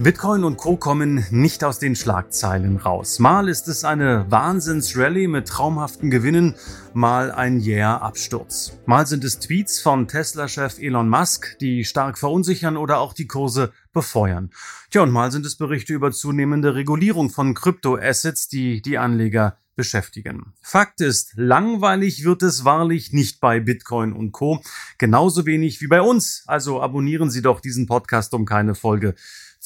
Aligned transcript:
Bitcoin 0.00 0.44
und 0.44 0.58
Co. 0.58 0.76
kommen 0.76 1.26
nicht 1.32 1.64
aus 1.64 1.80
den 1.80 1.96
Schlagzeilen 1.96 2.76
raus. 2.76 3.18
Mal 3.18 3.48
ist 3.48 3.66
es 3.66 3.82
eine 3.82 4.26
Wahnsinnsrallye 4.30 5.26
mit 5.26 5.48
traumhaften 5.48 6.08
Gewinnen, 6.08 6.54
mal 6.94 7.32
ein 7.32 7.58
jäher 7.58 8.00
Absturz. 8.00 8.78
Mal 8.86 9.08
sind 9.08 9.24
es 9.24 9.40
Tweets 9.40 9.80
von 9.80 10.06
Tesla-Chef 10.06 10.78
Elon 10.78 11.08
Musk, 11.08 11.58
die 11.58 11.84
stark 11.84 12.16
verunsichern 12.16 12.76
oder 12.76 13.00
auch 13.00 13.12
die 13.12 13.26
Kurse 13.26 13.72
befeuern. 13.92 14.50
Tja, 14.92 15.02
und 15.02 15.10
mal 15.10 15.32
sind 15.32 15.44
es 15.44 15.56
Berichte 15.56 15.94
über 15.94 16.12
zunehmende 16.12 16.76
Regulierung 16.76 17.28
von 17.28 17.54
Kryptoassets, 17.54 18.46
die 18.46 18.80
die 18.80 18.98
Anleger 18.98 19.58
beschäftigen. 19.74 20.54
Fakt 20.60 21.00
ist, 21.00 21.32
langweilig 21.36 22.24
wird 22.24 22.42
es 22.42 22.64
wahrlich 22.64 23.12
nicht 23.12 23.40
bei 23.40 23.58
Bitcoin 23.58 24.12
und 24.12 24.30
Co. 24.30 24.60
Genauso 24.98 25.44
wenig 25.44 25.80
wie 25.80 25.86
bei 25.88 26.02
uns. 26.02 26.44
Also 26.46 26.82
abonnieren 26.82 27.30
Sie 27.30 27.42
doch 27.42 27.60
diesen 27.60 27.86
Podcast, 27.86 28.34
um 28.34 28.44
keine 28.44 28.74
Folge 28.74 29.14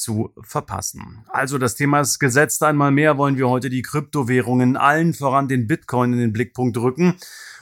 zu 0.03 0.33
verpassen. 0.43 1.25
Also 1.29 1.59
das 1.59 1.75
Thema 1.77 2.01
ist 2.01 2.19
gesetzt. 2.19 2.63
Einmal 2.63 2.91
mehr 2.91 3.17
wollen 3.17 3.39
wir 3.39 3.49
heute 3.49 3.71
die 3.71 3.83
Kryptowährungen, 3.83 4.77
allen 4.77 5.15
voran 5.15 5.49
den 5.49 5.67
Bitcoin 5.67 6.13
in 6.13 6.19
den 6.19 6.33
Blickpunkt 6.33 6.77
rücken. 6.77 7.15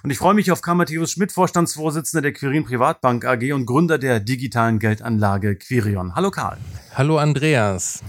Und 0.02 0.10
ich 0.10 0.18
freue 0.18 0.34
mich 0.34 0.50
auf 0.50 0.62
Karl 0.62 0.76
Matthäus 0.76 1.12
Schmidt, 1.12 1.30
Vorstandsvorsitzender 1.30 2.22
der 2.22 2.32
Quirin 2.32 2.64
Privatbank 2.64 3.24
AG 3.26 3.52
und 3.52 3.66
Gründer 3.66 3.98
der 3.98 4.18
digitalen 4.18 4.78
Geldanlage 4.78 5.56
Quirion. 5.56 6.14
Hallo 6.14 6.30
Karl. 6.30 6.56
Hallo 6.94 7.18
Andreas. 7.18 8.02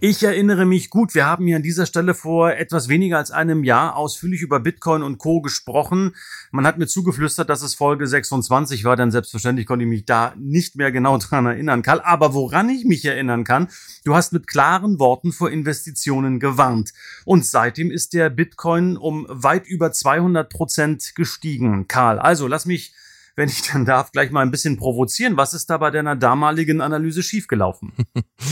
Ich 0.00 0.22
erinnere 0.22 0.64
mich 0.64 0.90
gut, 0.90 1.16
wir 1.16 1.26
haben 1.26 1.48
hier 1.48 1.56
an 1.56 1.64
dieser 1.64 1.84
Stelle 1.84 2.14
vor 2.14 2.52
etwas 2.52 2.88
weniger 2.88 3.18
als 3.18 3.32
einem 3.32 3.64
Jahr 3.64 3.96
ausführlich 3.96 4.42
über 4.42 4.60
Bitcoin 4.60 5.02
und 5.02 5.18
Co. 5.18 5.40
gesprochen. 5.40 6.14
Man 6.52 6.68
hat 6.68 6.78
mir 6.78 6.86
zugeflüstert, 6.86 7.50
dass 7.50 7.62
es 7.62 7.74
Folge 7.74 8.06
26 8.06 8.84
war, 8.84 8.94
denn 8.94 9.10
selbstverständlich 9.10 9.66
konnte 9.66 9.84
ich 9.84 9.88
mich 9.88 10.04
da 10.04 10.34
nicht 10.38 10.76
mehr 10.76 10.92
genau 10.92 11.18
dran 11.18 11.46
erinnern, 11.46 11.82
Karl. 11.82 12.00
Aber 12.00 12.32
woran 12.32 12.68
ich 12.68 12.84
mich 12.84 13.04
erinnern 13.04 13.42
kann, 13.42 13.70
du 14.04 14.14
hast 14.14 14.32
mit 14.32 14.46
klaren 14.46 15.00
Worten 15.00 15.32
vor 15.32 15.50
Investitionen 15.50 16.38
gewarnt. 16.38 16.92
Und 17.24 17.44
seitdem 17.44 17.90
ist 17.90 18.12
der 18.12 18.30
Bitcoin 18.30 18.96
um 18.96 19.26
weit 19.28 19.66
über 19.66 19.90
200 19.90 20.48
Prozent 20.48 21.16
gestiegen, 21.16 21.88
Karl. 21.88 22.20
Also 22.20 22.46
lass 22.46 22.66
mich 22.66 22.94
wenn 23.38 23.48
ich 23.48 23.62
dann 23.62 23.84
darf, 23.84 24.10
gleich 24.10 24.32
mal 24.32 24.42
ein 24.42 24.50
bisschen 24.50 24.76
provozieren. 24.76 25.36
Was 25.36 25.54
ist 25.54 25.70
da 25.70 25.78
bei 25.78 25.92
deiner 25.92 26.16
damaligen 26.16 26.80
Analyse 26.80 27.22
schiefgelaufen? 27.22 27.92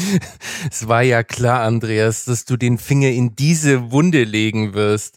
es 0.71 0.87
war 0.87 1.03
ja 1.03 1.25
klar, 1.25 1.63
Andreas, 1.63 2.25
dass 2.25 2.45
du 2.45 2.57
den 2.57 2.79
Finger 2.79 3.09
in 3.09 3.35
diese 3.35 3.91
Wunde 3.91 4.23
legen 4.23 4.75
wirst. 4.75 5.17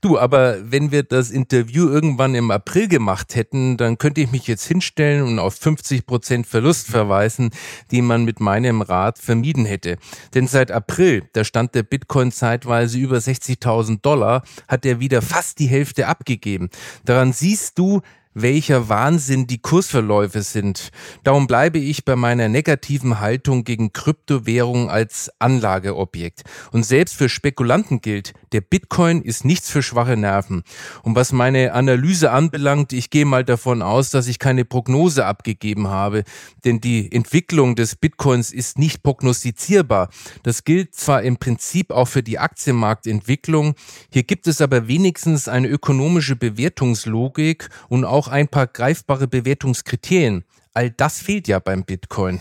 Du, 0.00 0.16
aber 0.16 0.70
wenn 0.70 0.92
wir 0.92 1.02
das 1.02 1.32
Interview 1.32 1.88
irgendwann 1.88 2.36
im 2.36 2.52
April 2.52 2.86
gemacht 2.86 3.34
hätten, 3.34 3.76
dann 3.76 3.98
könnte 3.98 4.20
ich 4.20 4.30
mich 4.30 4.46
jetzt 4.46 4.64
hinstellen 4.68 5.24
und 5.24 5.40
auf 5.40 5.56
50 5.56 6.06
Prozent 6.06 6.46
Verlust 6.46 6.86
verweisen, 6.86 7.50
die 7.90 8.02
man 8.02 8.24
mit 8.24 8.38
meinem 8.38 8.82
Rat 8.82 9.18
vermieden 9.18 9.64
hätte. 9.64 9.96
Denn 10.36 10.46
seit 10.46 10.70
April, 10.70 11.24
da 11.32 11.42
stand 11.42 11.74
der 11.74 11.82
Bitcoin 11.82 12.30
zeitweise 12.30 12.98
über 12.98 13.16
60.000 13.16 14.00
Dollar, 14.00 14.44
hat 14.68 14.86
er 14.86 15.00
wieder 15.00 15.22
fast 15.22 15.58
die 15.58 15.66
Hälfte 15.66 16.06
abgegeben. 16.06 16.70
Daran 17.04 17.32
siehst 17.32 17.76
du, 17.80 18.00
welcher 18.42 18.88
Wahnsinn 18.88 19.46
die 19.46 19.58
Kursverläufe 19.58 20.42
sind. 20.42 20.90
Darum 21.24 21.46
bleibe 21.46 21.78
ich 21.78 22.04
bei 22.04 22.16
meiner 22.16 22.48
negativen 22.48 23.20
Haltung 23.20 23.64
gegen 23.64 23.92
Kryptowährungen 23.92 24.88
als 24.88 25.30
Anlageobjekt. 25.38 26.42
Und 26.72 26.84
selbst 26.84 27.16
für 27.16 27.28
Spekulanten 27.28 28.00
gilt, 28.00 28.32
der 28.52 28.60
Bitcoin 28.60 29.22
ist 29.22 29.44
nichts 29.44 29.70
für 29.70 29.82
schwache 29.82 30.16
Nerven. 30.16 30.62
Und 31.02 31.16
was 31.16 31.32
meine 31.32 31.72
Analyse 31.72 32.30
anbelangt, 32.30 32.92
ich 32.92 33.10
gehe 33.10 33.24
mal 33.24 33.44
davon 33.44 33.82
aus, 33.82 34.10
dass 34.10 34.26
ich 34.26 34.38
keine 34.38 34.64
Prognose 34.64 35.26
abgegeben 35.26 35.88
habe, 35.88 36.24
denn 36.64 36.80
die 36.80 37.10
Entwicklung 37.12 37.76
des 37.76 37.96
Bitcoins 37.96 38.52
ist 38.52 38.78
nicht 38.78 39.02
prognostizierbar. 39.02 40.08
Das 40.42 40.64
gilt 40.64 40.94
zwar 40.94 41.22
im 41.22 41.36
Prinzip 41.36 41.90
auch 41.90 42.08
für 42.08 42.22
die 42.22 42.38
Aktienmarktentwicklung, 42.38 43.74
hier 44.12 44.22
gibt 44.22 44.46
es 44.46 44.60
aber 44.60 44.88
wenigstens 44.88 45.48
eine 45.48 45.68
ökonomische 45.68 46.36
Bewertungslogik 46.36 47.68
und 47.88 48.04
auch 48.04 48.28
ein 48.28 48.48
paar 48.48 48.66
greifbare 48.66 49.28
Bewertungskriterien. 49.28 50.44
All 50.74 50.90
das 50.90 51.20
fehlt 51.20 51.48
ja 51.48 51.58
beim 51.58 51.84
Bitcoin. 51.84 52.40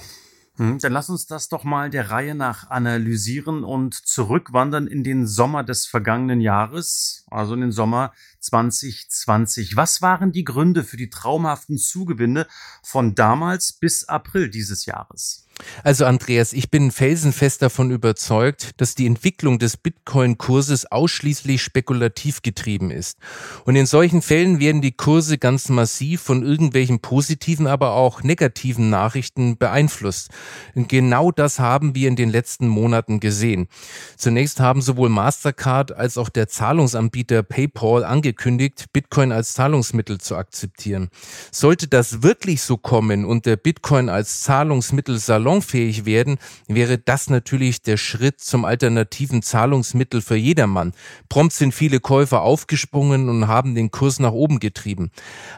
Hm, 0.57 0.79
dann 0.79 0.91
lass 0.91 1.09
uns 1.09 1.27
das 1.27 1.49
doch 1.49 1.63
mal 1.63 1.91
der 1.91 2.09
Reihe 2.09 2.33
nach 2.33 2.69
analysieren 2.71 3.63
und 3.63 3.93
zurückwandern 3.93 4.87
in 4.87 5.03
den 5.03 5.27
Sommer 5.27 5.63
des 5.63 5.85
vergangenen 5.85 6.41
Jahres, 6.41 7.25
also 7.29 7.53
in 7.53 7.61
den 7.61 7.71
Sommer 7.71 8.11
2020. 8.39 9.75
Was 9.75 10.01
waren 10.01 10.31
die 10.31 10.43
Gründe 10.43 10.83
für 10.83 10.97
die 10.97 11.11
traumhaften 11.11 11.77
Zugewinne 11.77 12.47
von 12.81 13.13
damals 13.13 13.71
bis 13.71 14.05
April 14.05 14.49
dieses 14.49 14.87
Jahres? 14.87 15.46
Also 15.83 16.05
Andreas, 16.05 16.53
ich 16.53 16.69
bin 16.69 16.91
felsenfest 16.91 17.61
davon 17.61 17.91
überzeugt, 17.91 18.71
dass 18.77 18.95
die 18.95 19.05
Entwicklung 19.05 19.59
des 19.59 19.77
Bitcoin-Kurses 19.77 20.91
ausschließlich 20.91 21.61
spekulativ 21.61 22.41
getrieben 22.41 22.91
ist. 22.91 23.17
Und 23.65 23.75
in 23.75 23.85
solchen 23.85 24.21
Fällen 24.21 24.59
werden 24.59 24.81
die 24.81 24.91
Kurse 24.91 25.37
ganz 25.37 25.69
massiv 25.69 26.21
von 26.21 26.43
irgendwelchen 26.43 26.99
positiven, 26.99 27.67
aber 27.67 27.93
auch 27.93 28.23
negativen 28.23 28.89
Nachrichten 28.89 29.57
beeinflusst. 29.57 30.29
Und 30.75 30.89
genau 30.89 31.31
das 31.31 31.59
haben 31.59 31.95
wir 31.95 32.07
in 32.07 32.15
den 32.15 32.29
letzten 32.29 32.67
Monaten 32.67 33.19
gesehen. 33.19 33.67
Zunächst 34.15 34.59
haben 34.59 34.81
sowohl 34.81 35.09
Mastercard 35.09 35.91
als 35.91 36.17
auch 36.17 36.29
der 36.29 36.47
Zahlungsanbieter 36.47 37.43
PayPal 37.43 38.03
angekündigt, 38.03 38.85
Bitcoin 38.93 39.31
als 39.31 39.53
Zahlungsmittel 39.53 40.19
zu 40.19 40.35
akzeptieren. 40.35 41.09
Sollte 41.51 41.87
das 41.87 42.23
wirklich 42.23 42.61
so 42.61 42.77
kommen 42.77 43.25
und 43.25 43.45
der 43.45 43.57
Bitcoin 43.57 44.09
als 44.09 44.41
Zahlungsmittel 44.41 45.17
salon 45.17 45.46
salonfähig 45.47 46.05
werden, 46.05 46.37
wäre 46.67 46.97
das 46.97 47.29
natürlich 47.29 47.81
der 47.81 47.95
Schritt 47.95 48.41
zum 48.41 48.65
alternativen 48.65 49.41
Zahlungsmittel 49.41 50.21
für 50.21 50.35
jedermann. 50.35 50.91
Prompt 51.29 51.53
sind 51.53 51.73
viele 51.73 52.01
Käufer 52.01 52.41
aufgesprungen 52.41 53.29
und 53.29 53.47
haben 53.47 53.73
den 53.73 53.89
Kurs 53.89 54.19
nach 54.19 54.33
oben 54.33 54.59
getrieben. 54.59 55.09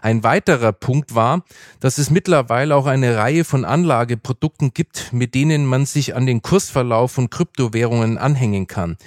Ein 0.04 0.24
weiterer 0.24 0.74
Punkt 0.74 1.16
war, 1.16 1.44
dass 1.80 1.98
es 1.98 2.12
mittlerweile 2.12 2.76
auch 2.76 2.86
eine 2.86 3.18
Reihe 3.18 3.44
von 3.44 3.66
Anlageprodukten 3.66 4.74
gibt, 4.74 5.12
mit 5.12 5.34
denen 5.34 5.66
man 5.66 5.88
sich 5.88 6.16
an 6.16 6.28
den 6.28 6.44
Kursverlauf 6.44 7.12
von 7.12 7.32
Kryptowährungen 7.32 8.20
anhängen 8.20 8.68
kann. 8.68 8.98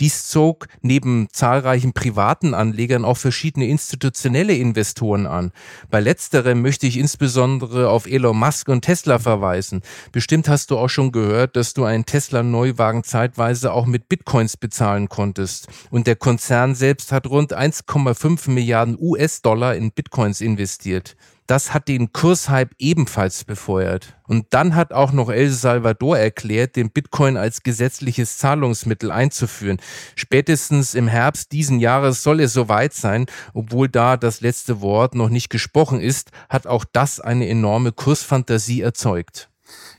Dies 0.00 0.28
zog 0.28 0.66
neben 0.82 1.28
zahlreichen 1.30 1.92
privaten 1.92 2.52
Anlegern 2.52 3.04
auch 3.04 3.16
verschiedene 3.16 3.66
institutionelle 3.66 4.54
Investoren 4.54 5.26
an. 5.26 5.52
Bei 5.90 6.00
letzterem 6.00 6.62
möchte 6.62 6.86
ich 6.86 6.98
insbesondere 6.98 7.88
auf 7.88 8.06
Elon 8.06 8.36
Musk 8.36 8.68
und 8.68 8.82
Tesla 8.82 9.18
verweisen. 9.18 9.82
Bestimmt 10.10 10.48
hast 10.48 10.70
du 10.70 10.78
auch 10.78 10.88
schon 10.88 11.12
gehört, 11.12 11.54
dass 11.54 11.74
du 11.74 11.84
einen 11.84 12.06
Tesla-Neuwagen 12.06 13.04
zeitweise 13.04 13.72
auch 13.72 13.86
mit 13.86 14.08
Bitcoins 14.08 14.56
bezahlen 14.56 15.08
konntest. 15.08 15.68
Und 15.90 16.06
der 16.06 16.16
Konzern 16.16 16.74
selbst 16.74 17.12
hat 17.12 17.28
rund 17.28 17.56
1,5 17.56 18.50
Milliarden 18.50 18.96
US-Dollar 18.98 19.76
in 19.76 19.92
Bitcoins 19.92 20.40
investiert. 20.40 21.16
Das 21.46 21.74
hat 21.74 21.88
den 21.88 22.12
Kurshype 22.12 22.74
ebenfalls 22.78 23.44
befeuert. 23.44 24.16
Und 24.26 24.46
dann 24.50 24.74
hat 24.74 24.94
auch 24.94 25.12
noch 25.12 25.28
El 25.28 25.50
Salvador 25.50 26.18
erklärt, 26.18 26.76
den 26.76 26.90
Bitcoin 26.90 27.36
als 27.36 27.62
gesetzliches 27.62 28.38
Zahlungsmittel 28.38 29.10
einzuführen. 29.10 29.78
Spätestens 30.16 30.94
im 30.94 31.06
Herbst 31.06 31.52
diesen 31.52 31.80
Jahres 31.80 32.22
soll 32.22 32.40
es 32.40 32.54
soweit 32.54 32.94
sein. 32.94 33.26
Obwohl 33.52 33.90
da 33.90 34.16
das 34.16 34.40
letzte 34.40 34.80
Wort 34.80 35.14
noch 35.14 35.28
nicht 35.28 35.50
gesprochen 35.50 36.00
ist, 36.00 36.30
hat 36.48 36.66
auch 36.66 36.86
das 36.90 37.20
eine 37.20 37.46
enorme 37.46 37.92
Kursfantasie 37.92 38.80
erzeugt. 38.80 39.50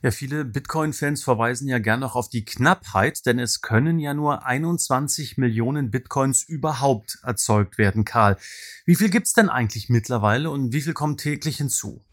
Ja, 0.06 0.12
viele 0.12 0.46
Bitcoin-Fans 0.46 1.24
verweisen 1.24 1.68
ja 1.68 1.80
gern 1.80 2.02
noch 2.02 2.16
auf 2.16 2.30
die 2.30 2.46
Knappheit, 2.46 3.26
denn 3.26 3.40
es 3.40 3.62
können 3.62 3.98
ja 3.98 4.14
nur 4.14 4.46
21 4.46 5.40
Millionen 5.40 5.90
Bitcoins 5.90 6.44
überhaupt 6.44 7.18
erzeugt 7.24 7.80
werden, 7.80 8.06
Karl. 8.06 8.38
Wie 8.86 8.94
viel 8.94 9.10
gibt's 9.10 9.34
denn 9.34 9.50
eigentlich 9.50 9.90
mittlerweile 9.90 10.52
und 10.52 10.74
wie 10.74 10.82
viel 10.82 10.94
kommt 10.94 11.22
täglich 11.22 11.58
hinzu? 11.58 12.04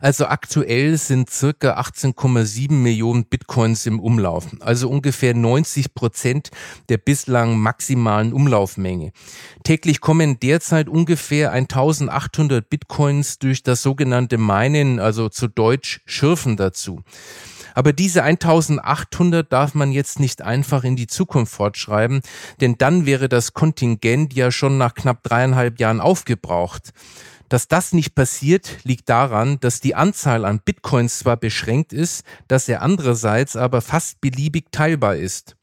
Also 0.00 0.26
aktuell 0.26 0.96
sind 0.96 1.30
circa 1.30 1.78
18,7 1.78 2.72
Millionen 2.72 3.24
Bitcoins 3.24 3.86
im 3.86 4.00
Umlauf, 4.00 4.46
also 4.60 4.88
ungefähr 4.88 5.34
90 5.34 5.94
Prozent 5.94 6.50
der 6.88 6.98
bislang 6.98 7.58
maximalen 7.58 8.32
Umlaufmenge. 8.32 9.12
Täglich 9.64 10.00
kommen 10.00 10.40
derzeit 10.40 10.88
ungefähr 10.88 11.52
1800 11.52 12.68
Bitcoins 12.68 13.38
durch 13.38 13.62
das 13.62 13.82
sogenannte 13.82 14.38
Minen, 14.38 14.98
also 14.98 15.28
zu 15.28 15.48
Deutsch 15.48 16.00
Schürfen 16.04 16.56
dazu. 16.56 17.02
Aber 17.74 17.92
diese 17.92 18.22
1800 18.22 19.50
darf 19.50 19.74
man 19.74 19.92
jetzt 19.92 20.20
nicht 20.20 20.42
einfach 20.42 20.84
in 20.84 20.96
die 20.96 21.06
Zukunft 21.06 21.54
fortschreiben, 21.54 22.20
denn 22.60 22.76
dann 22.78 23.06
wäre 23.06 23.28
das 23.28 23.52
Kontingent 23.52 24.34
ja 24.34 24.50
schon 24.50 24.78
nach 24.78 24.94
knapp 24.94 25.22
dreieinhalb 25.22 25.80
Jahren 25.80 26.00
aufgebraucht. 26.00 26.92
Dass 27.52 27.68
das 27.68 27.92
nicht 27.92 28.14
passiert, 28.14 28.78
liegt 28.84 29.10
daran, 29.10 29.60
dass 29.60 29.80
die 29.80 29.94
Anzahl 29.94 30.46
an 30.46 30.60
Bitcoins 30.64 31.18
zwar 31.18 31.36
beschränkt 31.36 31.92
ist, 31.92 32.24
dass 32.48 32.66
er 32.66 32.80
andererseits 32.80 33.56
aber 33.56 33.82
fast 33.82 34.22
beliebig 34.22 34.72
teilbar 34.72 35.16
ist. 35.16 35.54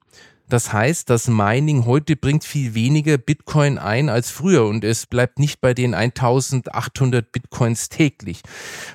Das 0.49 0.71
heißt, 0.71 1.09
das 1.09 1.27
Mining 1.27 1.85
heute 1.85 2.15
bringt 2.15 2.43
viel 2.43 2.75
weniger 2.75 3.17
Bitcoin 3.17 3.79
ein 3.79 4.09
als 4.09 4.29
früher 4.29 4.67
und 4.67 4.83
es 4.83 5.07
bleibt 5.07 5.39
nicht 5.39 5.61
bei 5.61 5.73
den 5.73 5.95
1800 5.95 7.31
Bitcoins 7.31 7.89
täglich. 7.89 8.43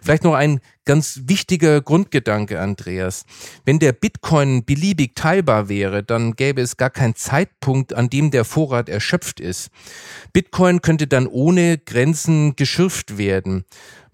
Vielleicht 0.01 0.23
noch 0.23 0.35
ein 0.35 0.61
ganz 0.85 1.23
wichtiger 1.27 1.81
Grundgedanke, 1.81 2.61
Andreas. 2.61 3.25
Wenn 3.65 3.79
der 3.79 3.93
Bitcoin 3.93 4.65
beliebig 4.65 5.15
teilbar 5.15 5.69
wäre, 5.69 6.03
dann 6.03 6.35
gäbe 6.35 6.61
es 6.61 6.77
gar 6.77 6.91
keinen 6.91 7.15
Zeitpunkt, 7.15 7.95
an 7.95 8.11
dem 8.11 8.31
der 8.31 8.45
Vorrat 8.45 8.89
erschöpft 8.89 9.41
ist. 9.41 9.71
Bitcoin 10.33 10.83
könnte 10.83 11.07
dann 11.07 11.27
ohne 11.27 11.79
Grenzen 11.79 12.57
geschürft 12.57 13.19
werden. 13.19 13.65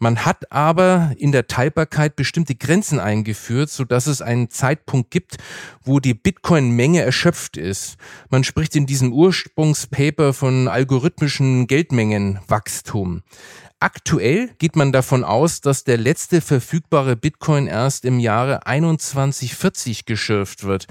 Man 0.02 0.24
hat 0.24 0.50
aber 0.50 1.12
in 1.18 1.30
der 1.30 1.46
Teilbarkeit 1.46 2.16
bestimmte 2.16 2.54
Grenzen 2.54 2.98
eingeführt, 2.98 3.68
so 3.68 3.84
dass 3.84 4.06
es 4.06 4.22
einen 4.22 4.48
Zeitpunkt 4.48 5.10
gibt, 5.10 5.36
wo 5.82 6.00
die 6.00 6.14
Bitcoin-Menge 6.14 7.02
erschöpft 7.02 7.58
ist. 7.58 7.98
Man 8.30 8.42
spricht 8.42 8.74
in 8.76 8.86
diesem 8.86 9.12
Ursprungspaper 9.12 10.32
von 10.32 10.68
algorithmischen 10.68 11.66
Geldmengenwachstum. 11.66 13.22
Aktuell 13.82 14.50
geht 14.58 14.76
man 14.76 14.92
davon 14.92 15.24
aus, 15.24 15.62
dass 15.62 15.84
der 15.84 15.96
letzte 15.96 16.42
verfügbare 16.42 17.16
Bitcoin 17.16 17.66
erst 17.66 18.04
im 18.04 18.20
Jahre 18.20 18.60
2140 18.62 20.04
geschürft 20.04 20.64
wird. 20.64 20.86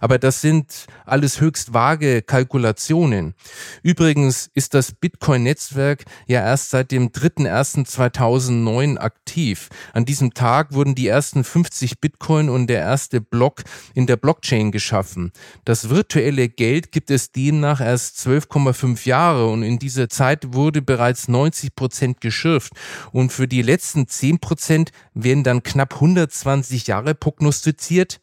Aber 0.00 0.18
das 0.18 0.40
sind 0.40 0.86
alles 1.04 1.42
höchst 1.42 1.74
vage 1.74 2.22
Kalkulationen. 2.22 3.34
Übrigens 3.82 4.48
ist 4.54 4.72
das 4.72 4.92
Bitcoin-Netzwerk 4.92 6.04
ja 6.28 6.40
erst 6.40 6.70
seit 6.70 6.92
dem 6.92 7.10
3.1.2009 7.10 8.96
aktiv. 8.96 9.68
An 9.92 10.06
diesem 10.06 10.32
Tag 10.32 10.72
wurden 10.72 10.94
die 10.94 11.08
ersten 11.08 11.44
50 11.44 12.00
Bitcoin 12.00 12.48
und 12.48 12.68
der 12.68 12.80
erste 12.80 13.20
Block 13.20 13.64
in 13.92 14.06
der 14.06 14.16
Blockchain 14.16 14.72
geschaffen. 14.72 15.32
Das 15.66 15.90
virtuelle 15.90 16.48
Geld 16.48 16.90
gibt 16.90 17.10
es 17.10 17.32
demnach 17.32 17.82
erst 17.82 18.16
12,5 18.26 19.06
Jahre 19.06 19.50
und 19.50 19.62
in 19.62 19.78
dieser 19.78 20.08
Zeit 20.08 20.54
wurde 20.54 20.80
bereits 20.80 21.28
90 21.28 21.74
Prozent 21.74 22.22
geschürft. 22.30 22.72
Und 23.10 23.32
für 23.32 23.48
die 23.48 23.62
letzten 23.62 24.06
10 24.06 24.38
Prozent 24.38 24.92
werden 25.14 25.42
dann 25.42 25.64
knapp 25.64 25.94
120 25.94 26.86
Jahre 26.86 27.14
prognostiziert. 27.14 28.20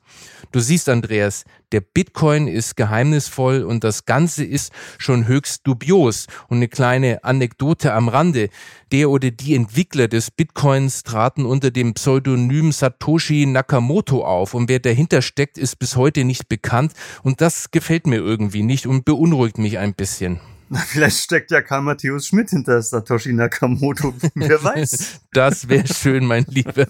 Du 0.54 0.62
siehst, 0.62 0.88
Andreas, 0.88 1.44
der 1.74 1.82
Bitcoin 1.82 2.48
ist 2.48 2.78
geheimnisvoll 2.78 3.64
und 3.64 3.84
das 3.84 4.06
Ganze 4.06 4.46
ist 4.46 4.72
schon 4.98 5.28
höchst 5.28 5.68
dubios. 5.68 6.28
Und 6.48 6.58
eine 6.58 6.70
kleine 6.70 7.26
Anekdote 7.26 7.94
am 7.94 8.08
Rande. 8.08 8.50
Der 8.94 9.10
oder 9.10 9.30
die 9.30 9.54
Entwickler 9.54 10.08
des 10.08 10.32
Bitcoins 10.32 11.04
traten 11.04 11.46
unter 11.46 11.70
dem 11.70 11.94
Pseudonym 11.94 12.72
Satoshi 12.72 13.46
Nakamoto 13.46 14.24
auf 14.24 14.54
und 14.54 14.70
wer 14.70 14.80
dahinter 14.80 15.22
steckt, 15.22 15.58
ist 15.58 15.78
bis 15.80 15.98
heute 15.98 16.24
nicht 16.24 16.48
bekannt 16.48 16.94
und 17.24 17.42
das 17.42 17.72
gefällt 17.72 18.08
mir 18.08 18.18
irgendwie 18.18 18.64
nicht 18.64 18.88
und 18.88 19.04
beunruhigt 19.04 19.58
mich 19.58 19.78
ein 19.78 19.94
bisschen. 19.94 20.40
Na, 20.70 20.80
vielleicht 20.80 21.20
steckt 21.20 21.52
ja 21.52 21.62
Karl 21.62 21.82
Matthäus 21.82 22.28
Schmidt 22.28 22.50
hinter 22.50 22.82
Satoshi 22.82 23.32
Nakamoto. 23.34 24.14
Wer 24.36 24.64
weiß. 24.64 25.22
Das 25.32 25.70
wäre 25.70 25.86
schön, 25.88 26.26
mein 26.26 26.46
Lieber. 26.50 26.88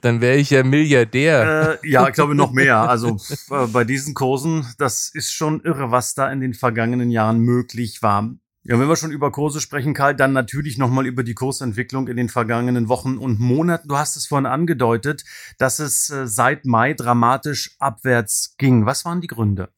Dann 0.00 0.22
wäre 0.22 0.36
ich 0.36 0.48
ja 0.48 0.62
Milliardär. 0.62 1.80
Äh, 1.82 1.88
ja, 1.90 2.08
ich 2.08 2.14
glaube 2.14 2.34
noch 2.34 2.52
mehr. 2.52 2.78
Also 2.78 3.18
äh, 3.50 3.66
bei 3.66 3.84
diesen 3.84 4.14
Kursen, 4.14 4.66
das 4.78 5.10
ist 5.12 5.30
schon 5.32 5.60
irre, 5.64 5.90
was 5.90 6.14
da 6.14 6.32
in 6.32 6.40
den 6.40 6.54
vergangenen 6.54 7.10
Jahren 7.10 7.40
möglich 7.40 8.00
war. 8.00 8.30
Ja, 8.66 8.80
wenn 8.80 8.88
wir 8.88 8.96
schon 8.96 9.10
über 9.10 9.30
Kurse 9.30 9.60
sprechen, 9.60 9.92
Karl, 9.92 10.14
dann 10.14 10.32
natürlich 10.32 10.78
nochmal 10.78 11.04
über 11.04 11.22
die 11.22 11.34
Kursentwicklung 11.34 12.08
in 12.08 12.16
den 12.16 12.30
vergangenen 12.30 12.88
Wochen 12.88 13.18
und 13.18 13.38
Monaten. 13.38 13.88
Du 13.88 13.98
hast 13.98 14.16
es 14.16 14.26
vorhin 14.26 14.46
angedeutet, 14.46 15.24
dass 15.58 15.80
es 15.80 16.08
äh, 16.08 16.26
seit 16.26 16.64
Mai 16.64 16.94
dramatisch 16.94 17.76
abwärts 17.78 18.54
ging. 18.56 18.86
Was 18.86 19.04
waren 19.04 19.20
die 19.20 19.26
Gründe? 19.26 19.68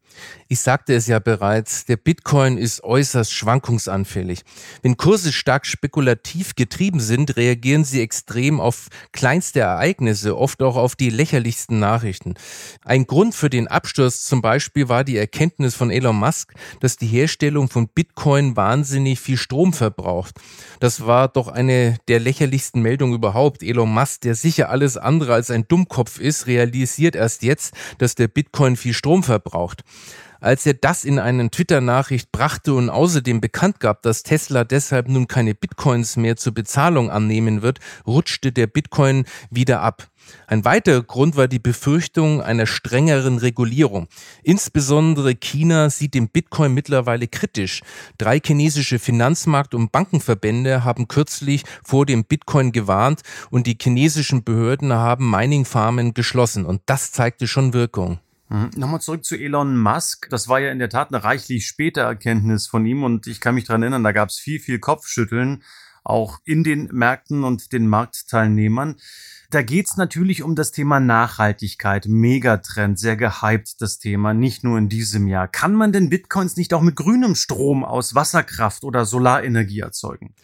Ich 0.49 0.61
sagte 0.61 0.95
es 0.95 1.09
ja 1.09 1.19
bereits, 1.19 1.87
der 1.87 1.97
Bitcoin 1.97 2.57
ist 2.57 2.85
äußerst 2.85 3.33
schwankungsanfällig. 3.33 4.43
Wenn 4.83 4.97
Kurse 4.97 5.33
stark 5.33 5.67
spekulativ 5.67 6.55
getrieben 6.55 7.01
sind, 7.01 7.37
reagieren 7.37 7.85
sie 7.85 8.01
extrem 8.01 8.61
auf 8.61 8.87
kleinste 9.11 9.61
Ereignisse, 9.61 10.39
oft 10.39 10.63
auch 10.63 10.77
auf 10.77 10.95
die 10.95 11.11
lächerlichsten 11.11 11.81
Nachrichten. 11.81 12.35
Ein 12.85 13.07
Grund 13.07 13.35
für 13.35 13.51
den 13.51 13.67
Absturz 13.67 14.25
zum 14.25 14.41
Beispiel 14.41 14.89
war 14.89 15.03
die 15.03 15.17
Erkenntnis 15.17 15.75
von 15.75 15.91
Elon 15.91 16.17
Musk, 16.17 16.53
dass 16.81 16.97
die 16.97 17.09
Herstellung 17.09 17.69
von 17.69 17.89
Bitcoin 17.89 18.57
wahnsinnig 18.57 19.19
viel 19.19 19.37
Strom 19.37 19.73
verbraucht. 19.73 20.37
Das 20.79 21.07
war 21.07 21.27
doch 21.27 21.49
eine 21.49 21.99
der 22.07 22.21
lächerlichsten 22.21 22.83
Meldungen 22.83 23.17
überhaupt. 23.17 23.65
Elon 23.65 23.93
Musk, 23.93 24.21
der 24.21 24.37
sicher 24.37 24.71
alles 24.71 24.97
andere 24.97 25.35
als 25.35 25.51
ein 25.51 25.67
Dummkopf 25.67 26.21
ist, 26.21 26.47
realisiert 26.47 27.17
erst 27.17 27.43
jetzt, 27.43 27.75
dass 27.99 28.15
der 28.15 28.29
Bitcoin 28.29 28.77
viel 28.77 28.95
Strom 28.95 29.25
verbraucht. 29.25 29.83
Als 30.41 30.67
er 30.67 30.75
das 30.75 31.05
in 31.05 31.19
einen 31.19 31.51
Twitter-Nachricht 31.51 32.31
brachte 32.31 32.75
und 32.75 32.91
außerdem 32.91 33.41
bekannt 33.41 33.81
gab, 33.81 34.03
dass 34.03 34.23
Tesla 34.23 34.65
deshalb 34.65 35.09
nun 35.09 35.29
keine 35.29 35.55
Bitcoins 35.55 36.17
mehr 36.17 36.37
zur 36.37 36.53
Bezahlung 36.53 37.11
annehmen 37.11 37.63
wird, 37.63 37.81
rutschte 38.07 38.53
der 38.53 38.67
Bitcoin 38.67 39.25
wieder 39.51 39.81
ab. 39.81 40.09
Ein 40.47 40.65
weiterer 40.65 41.03
Grund 41.03 41.37
war 41.37 41.47
die 41.49 41.59
Befürchtung 41.59 42.43
einer 42.43 42.67
strengeren 42.67 43.39
Regulierung. 43.39 44.09
Insbesondere 44.43 45.35
China 45.35 45.89
sieht 45.89 46.15
den 46.15 46.29
Bitcoin 46.29 46.75
mittlerweile 46.75 47.29
kritisch. 47.29 47.83
Drei 48.19 48.41
chinesische 48.45 48.99
Finanzmarkt- 48.99 49.75
und 49.75 49.93
Bankenverbände 49.93 50.85
haben 50.85 51.09
kürzlich 51.09 51.63
vor 51.85 52.07
dem 52.07 52.25
Bitcoin 52.25 52.73
gewarnt 52.73 53.23
und 53.51 53.67
die 53.67 53.79
chinesischen 53.81 54.43
Behörden 54.43 54.93
haben 54.93 55.31
Mining-Farmen 55.31 56.13
geschlossen. 56.13 56.67
Und 56.67 56.83
das 56.87 57.13
zeigte 57.13 57.47
schon 57.47 57.73
Wirkung. 57.73 58.19
Mhm. 58.49 58.71
Nochmal 58.77 59.01
zurück 59.01 59.25
zu 59.25 59.37
Elon 59.37 59.77
Musk. 59.77 60.29
Das 60.31 60.49
war 60.49 60.61
ja 60.61 60.71
in 60.71 60.79
der 60.79 60.89
Tat 60.89 61.13
eine 61.13 61.25
reichlich 61.25 61.67
späte 61.67 62.01
Erkenntnis 62.01 62.67
von 62.67 62.87
ihm 62.87 63.03
und 63.03 63.27
ich 63.27 63.41
kann 63.41 63.55
mich 63.55 63.65
dran 63.65 63.83
erinnern, 63.83 64.05
da 64.05 64.13
gab 64.13 64.29
es 64.29 64.39
viel, 64.39 64.61
viel 64.61 64.79
Kopfschütteln, 64.79 65.63
auch 66.05 66.39
in 66.45 66.63
den 66.63 66.89
Märkten 66.93 67.43
und 67.45 67.73
den 67.73 67.89
Marktteilnehmern. 67.89 68.97
Da 69.51 69.63
geht's 69.63 69.97
natürlich 69.97 70.43
um 70.43 70.55
das 70.55 70.73
Thema 70.73 70.99
Nachhaltigkeit, 71.01 72.07
Megatrend, 72.07 72.99
sehr 72.99 73.17
gehypt 73.17 73.81
das 73.81 73.99
Thema, 73.99 74.35
nicht 74.35 74.65
nur 74.65 74.79
in 74.79 74.89
diesem 74.89 75.29
Jahr. 75.29 75.49
Kann 75.49 75.75
man 75.75 75.93
denn 75.93 76.11
Bitcoins 76.11 76.57
nicht 76.57 76.75
auch 76.75 76.83
mit 76.83 76.97
grünem 76.97 77.35
Strom 77.35 77.85
aus 77.85 78.15
Wasserkraft 78.15 78.85
oder 78.85 79.05
Solarenergie 79.05 79.81
erzeugen? 79.81 80.35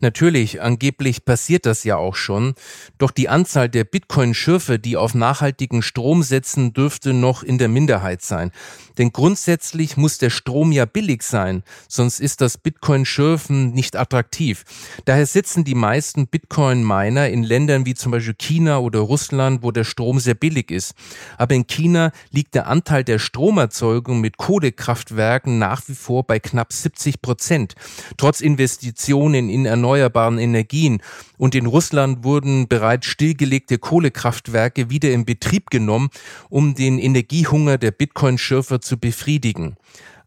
Natürlich, 0.00 0.60
angeblich 0.60 1.24
passiert 1.24 1.66
das 1.66 1.84
ja 1.84 1.96
auch 1.96 2.16
schon. 2.16 2.54
Doch 2.98 3.10
die 3.10 3.28
Anzahl 3.28 3.68
der 3.68 3.84
Bitcoin-Schürfe, 3.84 4.78
die 4.78 4.96
auf 4.96 5.14
nachhaltigen 5.14 5.82
Strom 5.82 6.22
setzen, 6.22 6.72
dürfte 6.72 7.12
noch 7.12 7.42
in 7.42 7.58
der 7.58 7.68
Minderheit 7.68 8.22
sein. 8.22 8.50
Denn 8.98 9.12
grundsätzlich 9.12 9.96
muss 9.96 10.18
der 10.18 10.30
Strom 10.30 10.72
ja 10.72 10.84
billig 10.84 11.22
sein, 11.22 11.62
sonst 11.88 12.20
ist 12.20 12.40
das 12.40 12.58
Bitcoin-Schürfen 12.58 13.72
nicht 13.72 13.96
attraktiv. 13.96 14.64
Daher 15.04 15.26
sitzen 15.26 15.64
die 15.64 15.74
meisten 15.74 16.26
Bitcoin-Miner 16.26 17.28
in 17.28 17.42
Ländern 17.42 17.86
wie 17.86 17.94
zum 17.94 18.12
Beispiel 18.12 18.34
China 18.44 18.78
oder 18.78 19.00
Russland, 19.00 19.62
wo 19.62 19.70
der 19.70 19.84
Strom 19.84 20.20
sehr 20.20 20.34
billig 20.34 20.70
ist. 20.70 20.94
Aber 21.38 21.54
in 21.54 21.66
China 21.66 22.12
liegt 22.30 22.54
der 22.54 22.66
Anteil 22.66 23.02
der 23.02 23.18
Stromerzeugung 23.18 24.20
mit 24.20 24.36
Kohlekraftwerken 24.36 25.58
nach 25.58 25.88
wie 25.88 25.94
vor 25.94 26.24
bei 26.24 26.38
knapp 26.38 26.72
70 26.72 27.22
Prozent. 27.22 27.74
Trotz 28.18 28.42
Investitionen 28.42 29.48
in 29.48 29.64
erneuerbaren 29.64 30.38
Energien. 30.38 31.00
Und 31.38 31.54
in 31.54 31.64
Russland 31.64 32.22
wurden 32.22 32.68
bereits 32.68 33.06
stillgelegte 33.06 33.78
Kohlekraftwerke 33.78 34.90
wieder 34.90 35.10
in 35.10 35.24
Betrieb 35.24 35.70
genommen, 35.70 36.10
um 36.50 36.74
den 36.74 36.98
Energiehunger 36.98 37.78
der 37.78 37.92
Bitcoin-Schürfer 37.92 38.82
zu 38.82 38.98
befriedigen. 38.98 39.76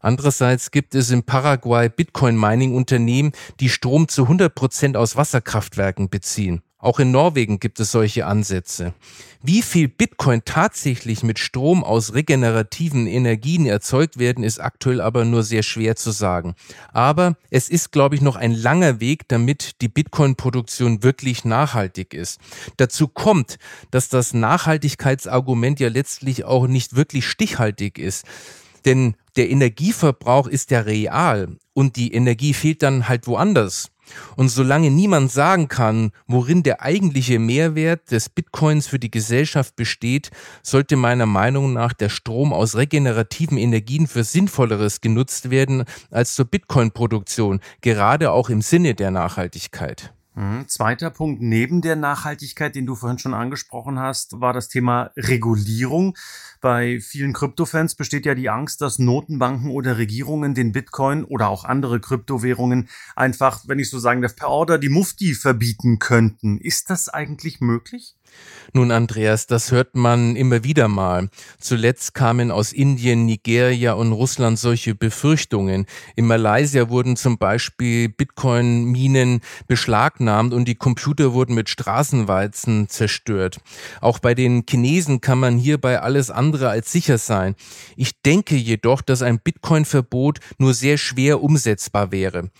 Andererseits 0.00 0.70
gibt 0.70 0.94
es 0.94 1.10
in 1.10 1.22
Paraguay 1.22 1.88
Bitcoin-Mining-Unternehmen, 1.88 3.32
die 3.60 3.68
Strom 3.68 4.08
zu 4.08 4.22
100 4.24 4.54
Prozent 4.54 4.96
aus 4.96 5.16
Wasserkraftwerken 5.16 6.08
beziehen. 6.08 6.62
Auch 6.80 7.00
in 7.00 7.10
Norwegen 7.10 7.58
gibt 7.58 7.80
es 7.80 7.90
solche 7.90 8.26
Ansätze. 8.26 8.94
Wie 9.42 9.62
viel 9.62 9.88
Bitcoin 9.88 10.42
tatsächlich 10.44 11.24
mit 11.24 11.40
Strom 11.40 11.82
aus 11.82 12.14
regenerativen 12.14 13.08
Energien 13.08 13.66
erzeugt 13.66 14.18
werden, 14.20 14.44
ist 14.44 14.60
aktuell 14.60 15.00
aber 15.00 15.24
nur 15.24 15.42
sehr 15.42 15.64
schwer 15.64 15.96
zu 15.96 16.12
sagen. 16.12 16.54
Aber 16.92 17.36
es 17.50 17.68
ist, 17.68 17.90
glaube 17.90 18.14
ich, 18.14 18.20
noch 18.20 18.36
ein 18.36 18.52
langer 18.52 19.00
Weg, 19.00 19.26
damit 19.26 19.80
die 19.80 19.88
Bitcoin-Produktion 19.88 21.02
wirklich 21.02 21.44
nachhaltig 21.44 22.14
ist. 22.14 22.40
Dazu 22.76 23.08
kommt, 23.08 23.58
dass 23.90 24.08
das 24.08 24.32
Nachhaltigkeitsargument 24.32 25.80
ja 25.80 25.88
letztlich 25.88 26.44
auch 26.44 26.68
nicht 26.68 26.94
wirklich 26.94 27.26
stichhaltig 27.26 27.98
ist. 27.98 28.24
Denn 28.84 29.14
der 29.36 29.50
Energieverbrauch 29.50 30.46
ist 30.46 30.70
ja 30.70 30.80
real 30.80 31.56
und 31.74 31.96
die 31.96 32.12
Energie 32.12 32.54
fehlt 32.54 32.82
dann 32.82 33.08
halt 33.08 33.26
woanders. 33.26 33.90
Und 34.36 34.48
solange 34.48 34.90
niemand 34.90 35.32
sagen 35.32 35.68
kann, 35.68 36.12
worin 36.26 36.62
der 36.62 36.82
eigentliche 36.82 37.38
Mehrwert 37.38 38.10
des 38.10 38.28
Bitcoins 38.28 38.86
für 38.86 38.98
die 38.98 39.10
Gesellschaft 39.10 39.76
besteht, 39.76 40.30
sollte 40.62 40.96
meiner 40.96 41.26
Meinung 41.26 41.72
nach 41.72 41.92
der 41.92 42.08
Strom 42.08 42.52
aus 42.52 42.76
regenerativen 42.76 43.58
Energien 43.58 44.06
für 44.06 44.24
Sinnvolleres 44.24 45.00
genutzt 45.00 45.50
werden 45.50 45.84
als 46.10 46.34
zur 46.34 46.46
Bitcoin-Produktion, 46.46 47.60
gerade 47.80 48.30
auch 48.30 48.50
im 48.50 48.62
Sinne 48.62 48.94
der 48.94 49.10
Nachhaltigkeit. 49.10 50.12
Mhm. 50.38 50.68
Zweiter 50.68 51.10
Punkt 51.10 51.42
neben 51.42 51.82
der 51.82 51.96
Nachhaltigkeit, 51.96 52.76
den 52.76 52.86
du 52.86 52.94
vorhin 52.94 53.18
schon 53.18 53.34
angesprochen 53.34 53.98
hast, 53.98 54.40
war 54.40 54.52
das 54.52 54.68
Thema 54.68 55.10
Regulierung. 55.16 56.16
Bei 56.60 57.00
vielen 57.00 57.32
Kryptofans 57.32 57.96
besteht 57.96 58.24
ja 58.24 58.36
die 58.36 58.48
Angst, 58.48 58.80
dass 58.80 59.00
Notenbanken 59.00 59.72
oder 59.72 59.98
Regierungen 59.98 60.54
den 60.54 60.70
Bitcoin 60.70 61.24
oder 61.24 61.48
auch 61.48 61.64
andere 61.64 61.98
Kryptowährungen 61.98 62.88
einfach, 63.16 63.64
wenn 63.66 63.80
ich 63.80 63.90
so 63.90 63.98
sagen 63.98 64.22
darf, 64.22 64.36
per 64.36 64.48
Order 64.48 64.78
die 64.78 64.88
Mufti 64.88 65.34
verbieten 65.34 65.98
könnten. 65.98 66.58
Ist 66.58 66.88
das 66.88 67.08
eigentlich 67.08 67.60
möglich? 67.60 68.14
Nun, 68.74 68.90
Andreas, 68.90 69.46
das 69.46 69.72
hört 69.72 69.96
man 69.96 70.36
immer 70.36 70.62
wieder 70.62 70.88
mal. 70.88 71.30
Zuletzt 71.58 72.12
kamen 72.12 72.50
aus 72.50 72.72
Indien, 72.72 73.24
Nigeria 73.24 73.94
und 73.94 74.12
Russland 74.12 74.58
solche 74.58 74.94
Befürchtungen. 74.94 75.86
In 76.16 76.26
Malaysia 76.26 76.90
wurden 76.90 77.16
zum 77.16 77.38
Beispiel 77.38 78.10
Bitcoin-Minen 78.10 79.40
beschlagnahmt 79.68 80.52
und 80.52 80.66
die 80.66 80.74
Computer 80.74 81.32
wurden 81.32 81.54
mit 81.54 81.70
Straßenweizen 81.70 82.88
zerstört. 82.88 83.58
Auch 84.02 84.18
bei 84.18 84.34
den 84.34 84.64
Chinesen 84.68 85.22
kann 85.22 85.40
man 85.40 85.56
hierbei 85.56 86.00
alles 86.00 86.30
andere 86.30 86.68
als 86.68 86.92
sicher 86.92 87.16
sein. 87.16 87.54
Ich 87.96 88.20
denke 88.20 88.54
jedoch, 88.54 89.00
dass 89.00 89.22
ein 89.22 89.40
Bitcoin-Verbot 89.40 90.40
nur 90.58 90.74
sehr 90.74 90.98
schwer 90.98 91.42
umsetzbar 91.42 92.12
wäre. 92.12 92.50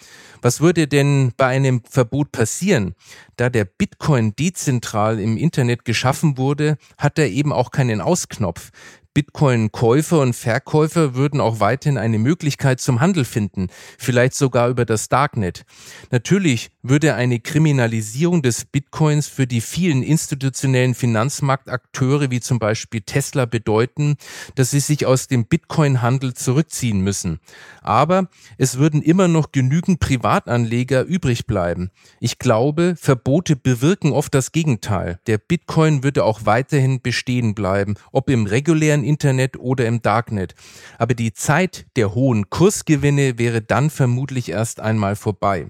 Was 0.41 0.61
würde 0.61 0.87
denn 0.87 1.33
bei 1.37 1.47
einem 1.47 1.83
Verbot 1.89 2.33
passieren? 2.33 2.95
Da 3.37 3.51
der 3.51 3.65
Bitcoin 3.65 4.35
dezentral 4.37 5.19
im 5.21 5.37
Internet 5.37 5.58
geschaffen 5.85 6.39
wurde, 6.39 6.77
hat 6.97 7.19
er 7.19 7.29
eben 7.29 7.53
auch 7.53 7.71
keinen 7.71 8.01
Ausknopf. 8.01 8.71
Bitcoin-Käufer 9.19 10.21
und 10.21 10.37
Verkäufer 10.37 11.17
würden 11.17 11.41
auch 11.41 11.59
weiterhin 11.59 11.99
eine 11.99 12.21
Möglichkeit 12.21 12.81
zum 12.81 13.01
Handel 13.01 13.25
finden, 13.25 13.67
vielleicht 13.99 14.35
sogar 14.35 14.69
über 14.69 14.85
das 14.85 15.09
Darknet. 15.09 15.65
Natürlich 16.13 16.71
würde 16.85 17.17
eine 17.17 17.41
Kriminalisierung 17.41 18.43
des 18.43 18.65
Bitcoins 18.65 19.27
für 19.27 19.49
die 19.49 19.61
vielen 19.61 20.05
institutionellen 20.05 20.95
Finanzmarktakteure 20.95 22.31
wie 22.31 22.39
zum 22.39 22.61
Beispiel 22.61 23.01
Tesla 23.01 23.45
bedeuten, 23.45 24.15
dass 24.55 24.71
sie 24.71 24.79
sich 24.79 25.05
aus 25.05 25.27
dem 25.27 25.47
Bitcoin-Handel 25.47 26.35
zurückziehen 26.35 27.01
müssen. 27.01 27.41
Aber 27.83 28.29
es 28.57 28.79
würden 28.79 29.03
immer 29.03 29.27
noch 29.27 29.51
genügend 29.51 29.99
Privatanleger 29.99 31.03
übrig 31.03 31.49
bleiben. 31.49 31.91
Ich 32.21 32.39
glaube, 32.39 32.95
Verbote 32.97 33.57
bewirken 33.57 34.13
oft 34.13 34.33
das 34.33 34.53
Gegenteil. 34.53 35.19
Der 35.27 35.39
Bitcoin 35.39 36.05
würde 36.05 36.23
auch 36.23 36.43
weiterhin 36.45 37.03
bestehen 37.03 37.57
bleiben, 37.57 37.97
ob 38.13 38.31
im 38.31 38.47
regulären 38.47 39.08
Internet 39.09 39.59
oder 39.59 39.87
im 39.87 40.03
Darknet. 40.03 40.55
Aber 40.99 41.15
die 41.15 41.33
Zeit 41.33 41.87
der 41.97 42.15
hohen 42.15 42.51
Kursgewinne 42.51 43.39
wäre 43.39 43.63
dann 43.63 43.91
vermutlich 43.91 44.51
erst 44.51 44.81
einmal 44.81 45.17
vorbei. 45.17 45.69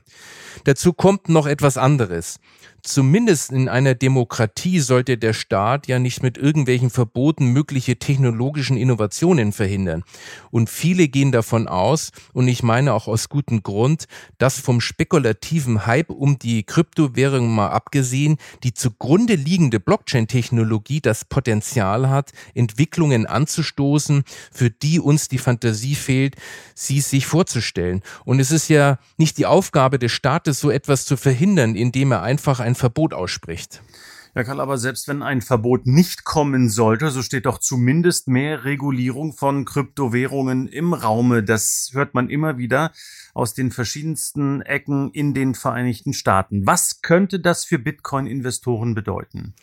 Dazu 0.64 0.92
kommt 0.92 1.28
noch 1.28 1.46
etwas 1.46 1.78
anderes. 1.78 2.40
Zumindest 2.82 3.50
in 3.50 3.68
einer 3.68 3.94
Demokratie 3.94 4.78
sollte 4.78 5.18
der 5.18 5.32
Staat 5.32 5.88
ja 5.88 5.98
nicht 5.98 6.22
mit 6.22 6.38
irgendwelchen 6.38 6.90
Verboten 6.90 7.46
mögliche 7.46 7.98
technologischen 7.98 8.76
Innovationen 8.76 9.52
verhindern. 9.52 10.04
Und 10.50 10.70
viele 10.70 11.08
gehen 11.08 11.32
davon 11.32 11.66
aus, 11.66 12.12
und 12.32 12.46
ich 12.46 12.62
meine 12.62 12.94
auch 12.94 13.08
aus 13.08 13.28
gutem 13.28 13.62
Grund, 13.62 14.06
dass 14.38 14.60
vom 14.60 14.80
spekulativen 14.80 15.86
Hype 15.86 16.10
um 16.10 16.38
die 16.38 16.62
Kryptowährung 16.62 17.54
mal 17.54 17.68
abgesehen, 17.68 18.36
die 18.62 18.74
zugrunde 18.74 19.34
liegende 19.34 19.80
Blockchain-Technologie 19.80 21.00
das 21.00 21.24
Potenzial 21.24 22.08
hat, 22.08 22.30
Entwicklungen 22.54 23.26
anzustoßen, 23.26 24.22
für 24.52 24.70
die 24.70 25.00
uns 25.00 25.28
die 25.28 25.38
Fantasie 25.38 25.96
fehlt, 25.96 26.36
sie 26.74 27.00
sich 27.00 27.26
vorzustellen. 27.26 28.02
Und 28.24 28.40
es 28.40 28.50
ist 28.50 28.68
ja 28.68 28.98
nicht 29.16 29.36
die 29.38 29.46
Aufgabe 29.46 29.98
des 29.98 30.12
Staates, 30.12 30.60
so 30.60 30.70
etwas 30.70 31.04
zu 31.04 31.16
verhindern, 31.16 31.74
indem 31.74 32.12
er 32.12 32.22
einfach 32.22 32.60
ein 32.60 32.67
Verbot 32.74 33.14
ausspricht. 33.14 33.82
Ja, 34.34 34.44
Karl, 34.44 34.60
aber 34.60 34.78
selbst 34.78 35.08
wenn 35.08 35.22
ein 35.22 35.40
Verbot 35.42 35.86
nicht 35.86 36.24
kommen 36.24 36.68
sollte, 36.68 37.10
so 37.10 37.22
steht 37.22 37.46
doch 37.46 37.58
zumindest 37.58 38.28
mehr 38.28 38.64
Regulierung 38.64 39.32
von 39.32 39.64
Kryptowährungen 39.64 40.68
im 40.68 40.92
Raume. 40.92 41.42
Das 41.42 41.90
hört 41.92 42.14
man 42.14 42.28
immer 42.28 42.58
wieder 42.58 42.92
aus 43.34 43.54
den 43.54 43.70
verschiedensten 43.70 44.62
Ecken 44.62 45.10
in 45.12 45.32
den 45.32 45.54
Vereinigten 45.54 46.12
Staaten. 46.12 46.66
Was 46.66 47.02
könnte 47.02 47.40
das 47.40 47.64
für 47.64 47.78
Bitcoin-Investoren 47.78 48.94
bedeuten? 48.94 49.54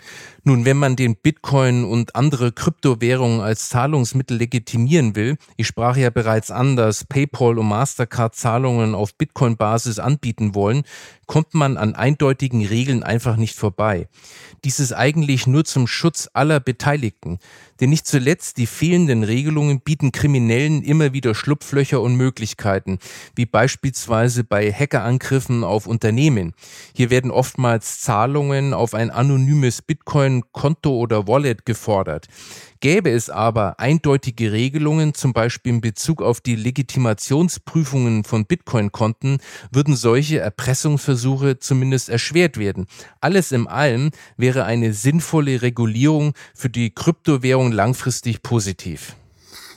Nun, 0.44 0.66
wenn 0.66 0.78
man 0.78 0.96
den 0.96 1.16
Bitcoin 1.16 1.84
und 1.84 2.16
andere 2.16 2.52
Kryptowährungen 2.52 3.42
als 3.42 3.70
Zahlungsmittel 3.70 4.38
legitimieren 4.38 5.16
will, 5.16 5.38
ich 5.58 5.68
sprach 5.68 5.98
ja 5.98 6.10
bereits 6.10 6.52
an, 6.52 6.76
dass 6.76 7.06
PayPal 7.06 7.60
und 7.60 7.68
Mastercard 7.68 8.36
Zahlungen 8.36 8.96
auf 8.96 9.16
Bitcoin-Basis 9.16 10.00
anbieten 10.00 10.56
wollen, 10.56 10.84
kommt 11.26 11.54
man 11.54 11.78
an 11.78 11.96
eindeutigen 11.96 12.66
Regeln 12.66 13.04
einfach 13.04 13.36
nicht 13.36 13.56
vorbei. 13.56 14.08
Dies 14.64 14.80
ist 14.80 14.94
eigentlich 14.94 15.48
nur 15.48 15.66
zum 15.66 15.88
Schutz 15.88 16.30
aller 16.34 16.60
Beteiligten. 16.60 17.40
Denn 17.80 17.90
nicht 17.90 18.08
zuletzt 18.08 18.58
die 18.58 18.68
fehlenden 18.68 19.24
Regelungen 19.24 19.82
bieten 19.82 20.12
Kriminellen 20.12 20.82
immer 20.82 21.14
wieder 21.14 21.36
Schlupflöcher 21.36 22.02
und 22.02 22.16
Möglichkeiten, 22.16 23.00
wie 23.36 23.46
beispielsweise 23.46 24.44
bei 24.44 24.72
Hackerangriffen 24.72 25.64
auf 25.64 25.88
Unternehmen. 25.88 26.54
Hier 26.96 27.10
werden 27.10 27.32
oftmals 27.32 28.00
Zahlungen 28.00 28.74
auf 28.74 28.94
ein 28.94 29.10
anonymes 29.10 29.82
Bitcoin-Konto 29.82 30.90
oder 30.92 31.28
Wallet 31.28 31.66
gefordert. 31.66 32.28
Gäbe 32.82 33.10
es 33.10 33.30
aber 33.30 33.80
eindeutige 33.80 34.52
Regelungen, 34.52 35.14
zum 35.14 35.34
Beispiel 35.34 35.74
in 35.74 35.82
Bezug 35.82 36.22
auf 36.22 36.40
die 36.40 36.56
Legitimationsprüfungen 36.56 38.24
von 38.26 38.46
Bitcoin-Konten, 38.46 39.40
würden 39.72 39.96
solche 39.96 40.40
Erpressungsversuche 40.40 41.58
zumindest 41.58 42.10
erschwert 42.10 42.58
werden. 42.58 42.86
Alles 43.22 43.52
in 43.52 43.68
allem 43.68 44.12
wäre 44.38 44.66
eine 44.66 44.94
sinnvolle 44.94 45.62
Regulierung 45.62 46.34
für 46.54 46.70
die 46.70 46.92
Kryptowährung 46.92 47.65
langfristig 47.72 48.44
positiv. 48.44 49.16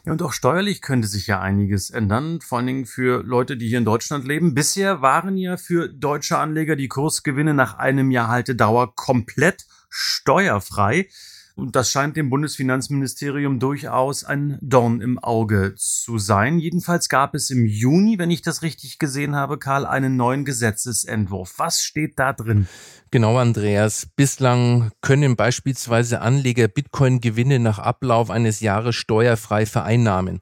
Ja, 0.04 0.12
und 0.12 0.22
auch 0.22 0.32
steuerlich 0.32 0.80
könnte 0.80 1.08
sich 1.08 1.26
ja 1.26 1.40
einiges 1.40 1.90
ändern, 1.90 2.40
vor 2.40 2.58
allen 2.58 2.66
Dingen 2.66 2.86
für 2.86 3.22
Leute, 3.22 3.56
die 3.56 3.68
hier 3.68 3.78
in 3.78 3.84
Deutschland 3.84 4.26
leben. 4.26 4.54
Bisher 4.54 5.02
waren 5.02 5.36
ja 5.36 5.56
für 5.56 5.88
deutsche 5.88 6.38
Anleger 6.38 6.76
die 6.76 6.88
Kursgewinne 6.88 7.52
nach 7.52 7.78
einem 7.78 8.10
Jahr 8.10 8.28
Haltedauer 8.28 8.94
komplett 8.94 9.66
steuerfrei. 9.90 11.08
Und 11.58 11.74
das 11.74 11.90
scheint 11.90 12.16
dem 12.16 12.30
Bundesfinanzministerium 12.30 13.58
durchaus 13.58 14.22
ein 14.22 14.58
Dorn 14.62 15.00
im 15.00 15.18
Auge 15.18 15.74
zu 15.76 16.16
sein. 16.16 16.60
Jedenfalls 16.60 17.08
gab 17.08 17.34
es 17.34 17.50
im 17.50 17.66
Juni, 17.66 18.16
wenn 18.16 18.30
ich 18.30 18.42
das 18.42 18.62
richtig 18.62 19.00
gesehen 19.00 19.34
habe, 19.34 19.58
Karl, 19.58 19.84
einen 19.84 20.16
neuen 20.16 20.44
Gesetzesentwurf. 20.44 21.54
Was 21.56 21.82
steht 21.82 22.16
da 22.16 22.32
drin? 22.32 22.68
Genau, 23.10 23.38
Andreas. 23.38 24.06
Bislang 24.14 24.92
können 25.00 25.34
beispielsweise 25.34 26.20
Anleger 26.20 26.68
Bitcoin-Gewinne 26.68 27.58
nach 27.58 27.80
Ablauf 27.80 28.30
eines 28.30 28.60
Jahres 28.60 28.94
steuerfrei 28.94 29.66
vereinnahmen. 29.66 30.40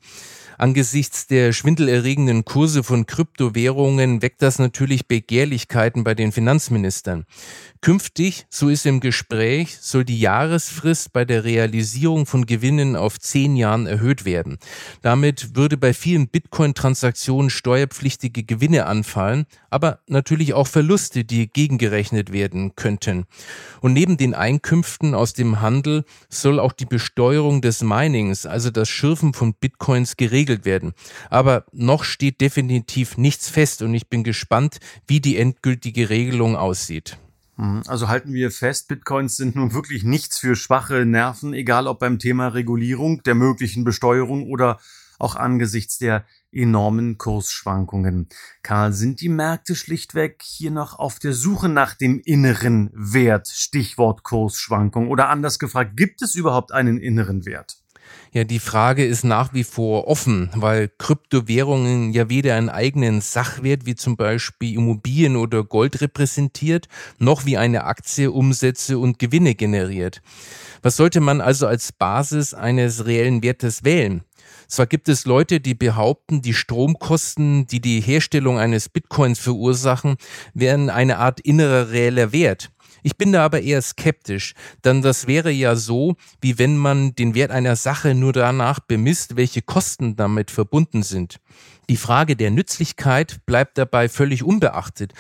Angesichts 0.59 1.27
der 1.27 1.53
schwindelerregenden 1.53 2.45
Kurse 2.45 2.83
von 2.83 3.07
Kryptowährungen 3.07 4.23
weckt 4.23 4.43
das 4.43 4.59
natürlich 4.59 5.07
Begehrlichkeiten 5.07 6.03
bei 6.03 6.15
den 6.15 6.33
Finanzministern. 6.33 7.25
Künftig, 7.83 8.47
so 8.49 8.69
ist 8.69 8.87
im 8.87 9.01
Gespräch, 9.01 9.77
soll 9.81 10.05
die 10.05 10.19
Jahresfrist 10.19 11.13
bei 11.13 11.25
der 11.25 11.45
Realisierung 11.45 12.27
von 12.27 12.47
Gewinnen 12.47 12.97
auf 12.97 13.21
zehn 13.21 13.55
Jahren 13.55 13.87
erhöht 13.87 14.25
werden. 14.25 14.59
Damit 15.03 15.55
würde 15.55 15.77
bei 15.77 15.95
vielen 15.95 16.29
Bitcoin-Transaktionen 16.29 17.51
steuerpflichtige 17.51 18.43
Gewinne 18.45 18.87
anfallen, 18.87 19.47
aber 19.71 20.01
natürlich 20.09 20.55
auch 20.55 20.67
Verluste, 20.67 21.25
die 21.25 21.49
gegengerechnet 21.49 22.33
werden 22.33 22.75
könnten. 22.75 23.27
Und 23.81 23.93
neben 23.93 24.17
den 24.17 24.35
Einkünften 24.35 25.15
aus 25.15 25.35
dem 25.35 25.61
Handel 25.61 26.05
soll 26.29 26.59
auch 26.59 26.73
die 26.73 26.87
Besteuerung 26.87 27.61
des 27.61 27.83
Minings, 27.83 28.47
also 28.47 28.71
das 28.71 28.89
Schürfen 28.89 29.33
von 29.33 29.55
Bitcoins, 29.55 30.17
geregelt 30.17 30.46
werden. 30.65 30.95
Aber 31.31 31.65
noch 31.73 32.05
steht 32.05 32.41
definitiv 32.41 33.19
nichts 33.19 33.49
fest 33.49 33.83
und 33.83 33.95
ich 33.95 34.09
bin 34.09 34.25
gespannt, 34.25 34.79
wie 35.07 35.21
die 35.21 35.37
endgültige 35.37 36.09
Regelung 36.11 36.57
aussieht. 36.57 37.19
Mhm. 37.57 37.83
Also 37.87 38.09
halten 38.09 38.33
wir 38.33 38.51
fest, 38.51 38.89
Bitcoins 38.89 39.37
sind 39.37 39.57
nun 39.57 39.73
wirklich 39.75 40.05
nichts 40.05 40.39
für 40.39 40.57
schwache 40.57 41.07
Nerven, 41.07 41.53
egal 41.53 41.87
ob 41.87 41.99
beim 41.99 42.19
Thema 42.19 42.49
Regulierung, 42.49 43.23
der 43.23 43.35
möglichen 43.35 43.85
Besteuerung 43.85 44.49
oder 44.49 44.79
auch 45.19 45.37
angesichts 45.37 45.99
der 45.99 46.27
enormen 46.53 47.19
Kursschwankungen. 47.19 48.29
Karl, 48.63 48.93
sind 48.93 49.21
die 49.21 49.29
Märkte 49.29 49.75
schlichtweg 49.75 50.43
hier 50.43 50.71
noch 50.71 50.99
auf 50.99 51.19
der 51.19 51.33
Suche 51.33 51.69
nach 51.69 51.95
dem 51.95 52.21
inneren 52.25 52.91
Wert? 52.93 53.49
Stichwort 53.49 54.23
Kursschwankung. 54.23 55.09
Oder 55.09 55.29
anders 55.29 55.59
gefragt, 55.59 55.97
gibt 55.97 56.23
es 56.23 56.35
überhaupt 56.35 56.73
einen 56.73 56.99
inneren 56.99 57.47
Wert? 57.47 57.79
Ja, 58.33 58.45
die 58.45 58.59
Frage 58.59 59.05
ist 59.05 59.25
nach 59.25 59.55
wie 59.55 59.65
vor 59.65 60.09
offen, 60.09 60.51
weil 60.55 60.91
Kryptowährungen 60.99 62.13
ja 62.13 62.29
weder 62.29 62.55
einen 62.55 62.69
eigenen 62.69 63.21
Sachwert 63.21 63.87
wie 63.87 63.95
zum 63.95 64.17
Beispiel 64.17 64.75
Immobilien 64.75 65.37
oder 65.37 65.65
Gold 65.65 66.01
repräsentiert, 66.01 66.89
noch 67.19 67.47
wie 67.47 67.57
eine 67.57 67.85
Aktie 67.85 68.31
Umsätze 68.31 68.99
und 68.99 69.19
Gewinne 69.19 69.55
generiert. 69.55 70.21
Was 70.83 70.97
sollte 70.97 71.21
man 71.21 71.41
also 71.41 71.67
als 71.67 71.93
Basis 71.93 72.53
eines 72.53 73.07
reellen 73.07 73.43
Wertes 73.43 73.85
wählen? 73.85 74.23
Zwar 74.69 74.87
gibt 74.87 75.09
es 75.09 75.27
Leute, 75.27 75.61
die 75.61 75.75
behaupten, 75.75 76.43
die 76.43 76.55
Stromkosten, 76.55 77.67
die 77.67 77.81
die 77.81 78.01
Herstellung 78.01 78.59
eines 78.59 78.89
Bitcoins 78.89 79.39
verursachen, 79.39 80.17
wären 80.55 80.91
eine 80.91 81.19
Art 81.19 81.41
innerer 81.41 81.91
reeller 81.91 82.33
Wert. 82.33 82.71
Ich 83.07 83.17
bin 83.17 83.31
da 83.31 83.45
aber 83.45 83.63
eher 83.63 83.83
skeptisch, 83.83 84.55
denn 84.85 85.01
das 85.01 85.29
wäre 85.29 85.53
ja 85.53 85.77
so, 85.77 86.17
wie 86.41 86.59
wenn 86.59 86.77
man 86.77 87.15
den 87.15 87.37
Wert 87.37 87.53
einer 87.53 87.77
Sache 87.77 88.17
nur 88.17 88.33
danach 88.33 88.81
bemisst, 88.81 89.37
welche 89.37 89.63
Kosten 89.63 90.17
damit 90.17 90.51
verbunden 90.51 91.05
sind. 91.05 91.39
Die 91.89 91.99
Frage 91.99 92.35
der 92.35 92.51
Nützlichkeit 92.51 93.47
bleibt 93.47 93.79
dabei 93.79 94.09
völlig 94.09 94.43
unbeachtet 94.43 95.13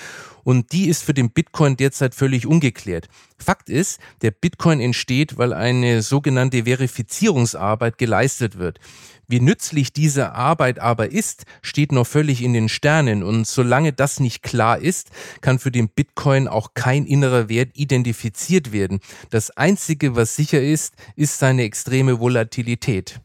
und 0.42 0.72
die 0.72 0.88
ist 0.88 1.04
für 1.04 1.14
den 1.14 1.30
Bitcoin 1.30 1.76
derzeit 1.76 2.16
völlig 2.16 2.44
ungeklärt. 2.44 3.08
Fakt 3.38 3.68
ist, 3.68 4.00
der 4.20 4.32
Bitcoin 4.32 4.80
entsteht, 4.80 5.38
weil 5.38 5.52
eine 5.52 6.02
sogenannte 6.02 6.64
Verifizierungsarbeit 6.64 7.98
geleistet 7.98 8.58
wird. 8.58 8.80
Wie 9.28 9.40
nützlich 9.40 9.92
diese 9.92 10.32
Arbeit 10.32 10.78
aber 10.78 11.10
ist, 11.10 11.44
steht 11.62 11.92
noch 11.92 12.06
völlig 12.06 12.42
in 12.42 12.52
den 12.52 12.68
Sternen 12.68 13.22
und 13.22 13.46
solange 13.46 13.92
das 13.92 14.20
nicht 14.20 14.42
klar 14.42 14.78
ist, 14.78 15.10
kann 15.40 15.58
für 15.58 15.70
den 15.70 15.88
Bitcoin 15.88 16.46
auch 16.46 16.74
kein 16.74 17.06
innerer 17.06 17.48
Wert 17.48 17.70
identifiziert 17.74 18.72
werden. 18.72 19.00
Das 19.30 19.50
Einzige, 19.50 20.14
was 20.16 20.36
sicher 20.36 20.62
ist, 20.62 20.94
ist 21.16 21.38
seine 21.38 21.62
extreme 21.62 22.20
Volatilität. 22.20 23.20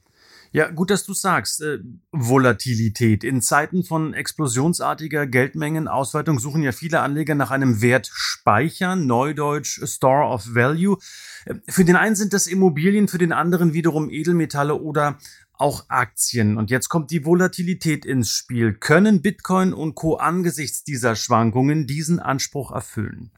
Ja, 0.53 0.69
gut, 0.69 0.89
dass 0.89 1.05
du 1.05 1.13
sagst. 1.13 1.61
Äh, 1.61 1.79
Volatilität. 2.11 3.23
In 3.23 3.41
Zeiten 3.41 3.85
von 3.85 4.13
explosionsartiger 4.13 5.25
Geldmengenausweitung 5.25 6.39
suchen 6.39 6.61
ja 6.61 6.73
viele 6.73 6.99
Anleger 6.99 7.35
nach 7.35 7.51
einem 7.51 7.81
Wertspeicher, 7.81 8.97
neudeutsch 8.97 9.81
Store 9.85 10.27
of 10.27 10.53
Value. 10.53 10.97
Äh, 11.45 11.55
für 11.69 11.85
den 11.85 11.95
einen 11.95 12.15
sind 12.15 12.33
das 12.33 12.47
Immobilien, 12.47 13.07
für 13.07 13.17
den 13.17 13.31
anderen 13.31 13.71
wiederum 13.71 14.09
Edelmetalle 14.09 14.75
oder 14.75 15.17
auch 15.61 15.85
Aktien. 15.87 16.57
Und 16.57 16.71
jetzt 16.71 16.89
kommt 16.89 17.11
die 17.11 17.25
Volatilität 17.25 18.05
ins 18.05 18.31
Spiel. 18.31 18.73
Können 18.73 19.21
Bitcoin 19.21 19.73
und 19.73 19.95
Co 19.95 20.15
angesichts 20.15 20.83
dieser 20.83 21.15
Schwankungen 21.15 21.87
diesen 21.87 22.19
Anspruch 22.19 22.71
erfüllen? 22.71 23.31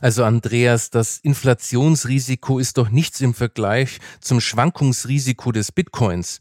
Also 0.00 0.24
Andreas, 0.24 0.90
das 0.90 1.18
Inflationsrisiko 1.18 2.58
ist 2.58 2.78
doch 2.78 2.90
nichts 2.90 3.20
im 3.20 3.34
Vergleich 3.34 3.98
zum 4.20 4.40
Schwankungsrisiko 4.40 5.52
des 5.52 5.72
Bitcoins. 5.72 6.40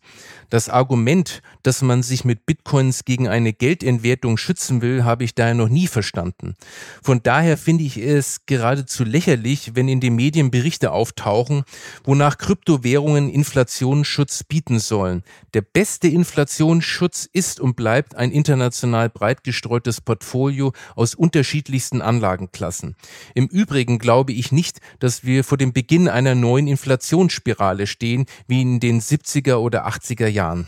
Das 0.50 0.70
Argument, 0.70 1.42
dass 1.64 1.82
man 1.82 2.04
sich 2.04 2.24
mit 2.24 2.46
Bitcoins 2.46 3.04
gegen 3.04 3.28
eine 3.28 3.54
Geldentwertung 3.54 4.38
schützen 4.38 4.82
will, 4.82 5.04
habe 5.04 5.24
ich 5.24 5.36
daher 5.36 5.56
noch 5.56 5.70
nie 5.70 5.88
verstanden. 5.88 6.56
Von 7.02 7.22
daher 7.24 7.58
finde 7.58 7.84
ich 7.84 7.98
es 7.98 8.46
geradezu 8.46 9.04
lächerlich, 9.04 9.76
wenn 9.76 9.90
in 9.90 10.00
den 10.00 10.16
Medien 10.16 10.52
Berichte 10.52 10.92
auftauchen, 10.92 11.64
wonach 12.04 12.38
Kryptowährungen 12.38 13.30
Inflationsschutz 13.30 14.44
bieten 14.44 14.80
sollen. 14.80 15.24
Der 15.54 15.62
beste 15.62 16.08
Inflationsschutz 16.08 17.28
ist 17.32 17.60
und 17.60 17.76
bleibt 17.76 18.16
ein 18.16 18.32
international 18.32 19.10
breit 19.10 19.44
gestreutes 19.44 20.00
Portfolio 20.00 20.72
aus 20.96 21.16
unterschiedlichsten 21.16 22.02
Anlagenklassen. 22.02 22.96
Im 23.34 23.47
Übrigen 23.48 24.00
glaube 24.00 24.34
ich 24.34 24.52
nicht, 24.52 24.80
dass 25.00 25.24
wir 25.24 25.44
vor 25.44 25.58
dem 25.58 25.74
Beginn 25.74 26.08
einer 26.08 26.36
neuen 26.36 26.68
Inflationsspirale 26.68 27.86
stehen, 27.86 28.26
wie 28.48 28.62
in 28.62 28.80
den 28.80 29.02
70er 29.02 29.56
oder 29.56 29.88
80er 29.88 30.28
Jahren. 30.28 30.38
Jahren. 30.38 30.68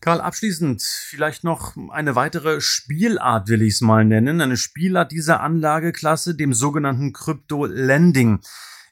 Karl, 0.00 0.20
abschließend 0.20 0.82
vielleicht 0.82 1.42
noch 1.42 1.74
eine 1.90 2.14
weitere 2.14 2.60
Spielart, 2.60 3.48
will 3.48 3.62
ich 3.62 3.74
es 3.74 3.80
mal 3.80 4.04
nennen. 4.04 4.40
Eine 4.40 4.56
Spielart 4.56 5.10
dieser 5.10 5.40
Anlageklasse, 5.40 6.36
dem 6.36 6.52
sogenannten 6.52 7.12
Crypto-Lending. 7.12 8.40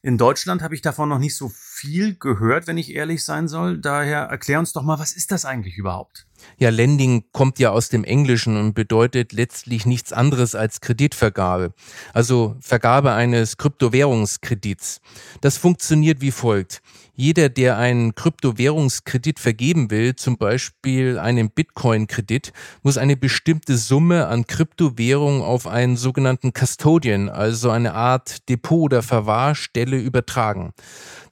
In 0.02 0.18
Deutschland 0.18 0.62
habe 0.62 0.74
ich 0.74 0.82
davon 0.82 1.08
noch 1.08 1.18
nicht 1.18 1.36
so 1.36 1.50
viel 1.84 2.14
gehört, 2.14 2.66
wenn 2.66 2.78
ich 2.78 2.94
ehrlich 2.94 3.24
sein 3.24 3.46
soll. 3.46 3.78
Daher 3.78 4.22
erklär 4.22 4.58
uns 4.58 4.72
doch 4.72 4.82
mal, 4.82 4.98
was 4.98 5.12
ist 5.12 5.30
das 5.30 5.44
eigentlich 5.44 5.76
überhaupt? 5.76 6.26
Ja, 6.58 6.70
Lending 6.70 7.24
kommt 7.32 7.58
ja 7.58 7.70
aus 7.70 7.88
dem 7.88 8.04
Englischen 8.04 8.56
und 8.56 8.74
bedeutet 8.74 9.32
letztlich 9.32 9.86
nichts 9.86 10.12
anderes 10.12 10.54
als 10.54 10.80
Kreditvergabe. 10.80 11.72
Also 12.12 12.56
Vergabe 12.60 13.12
eines 13.12 13.56
Kryptowährungskredits. 13.56 15.00
Das 15.40 15.56
funktioniert 15.56 16.20
wie 16.20 16.30
folgt. 16.30 16.82
Jeder, 17.16 17.48
der 17.48 17.78
einen 17.78 18.16
Kryptowährungskredit 18.16 19.38
vergeben 19.38 19.90
will, 19.90 20.16
zum 20.16 20.36
Beispiel 20.36 21.18
einen 21.18 21.48
Bitcoin-Kredit, 21.48 22.52
muss 22.82 22.98
eine 22.98 23.16
bestimmte 23.16 23.76
Summe 23.76 24.26
an 24.26 24.46
Kryptowährung 24.46 25.40
auf 25.40 25.68
einen 25.68 25.96
sogenannten 25.96 26.52
Custodian, 26.52 27.28
also 27.28 27.70
eine 27.70 27.94
Art 27.94 28.48
Depot 28.48 28.80
oder 28.80 29.02
Verwahrstelle 29.02 29.96
übertragen. 29.96 30.72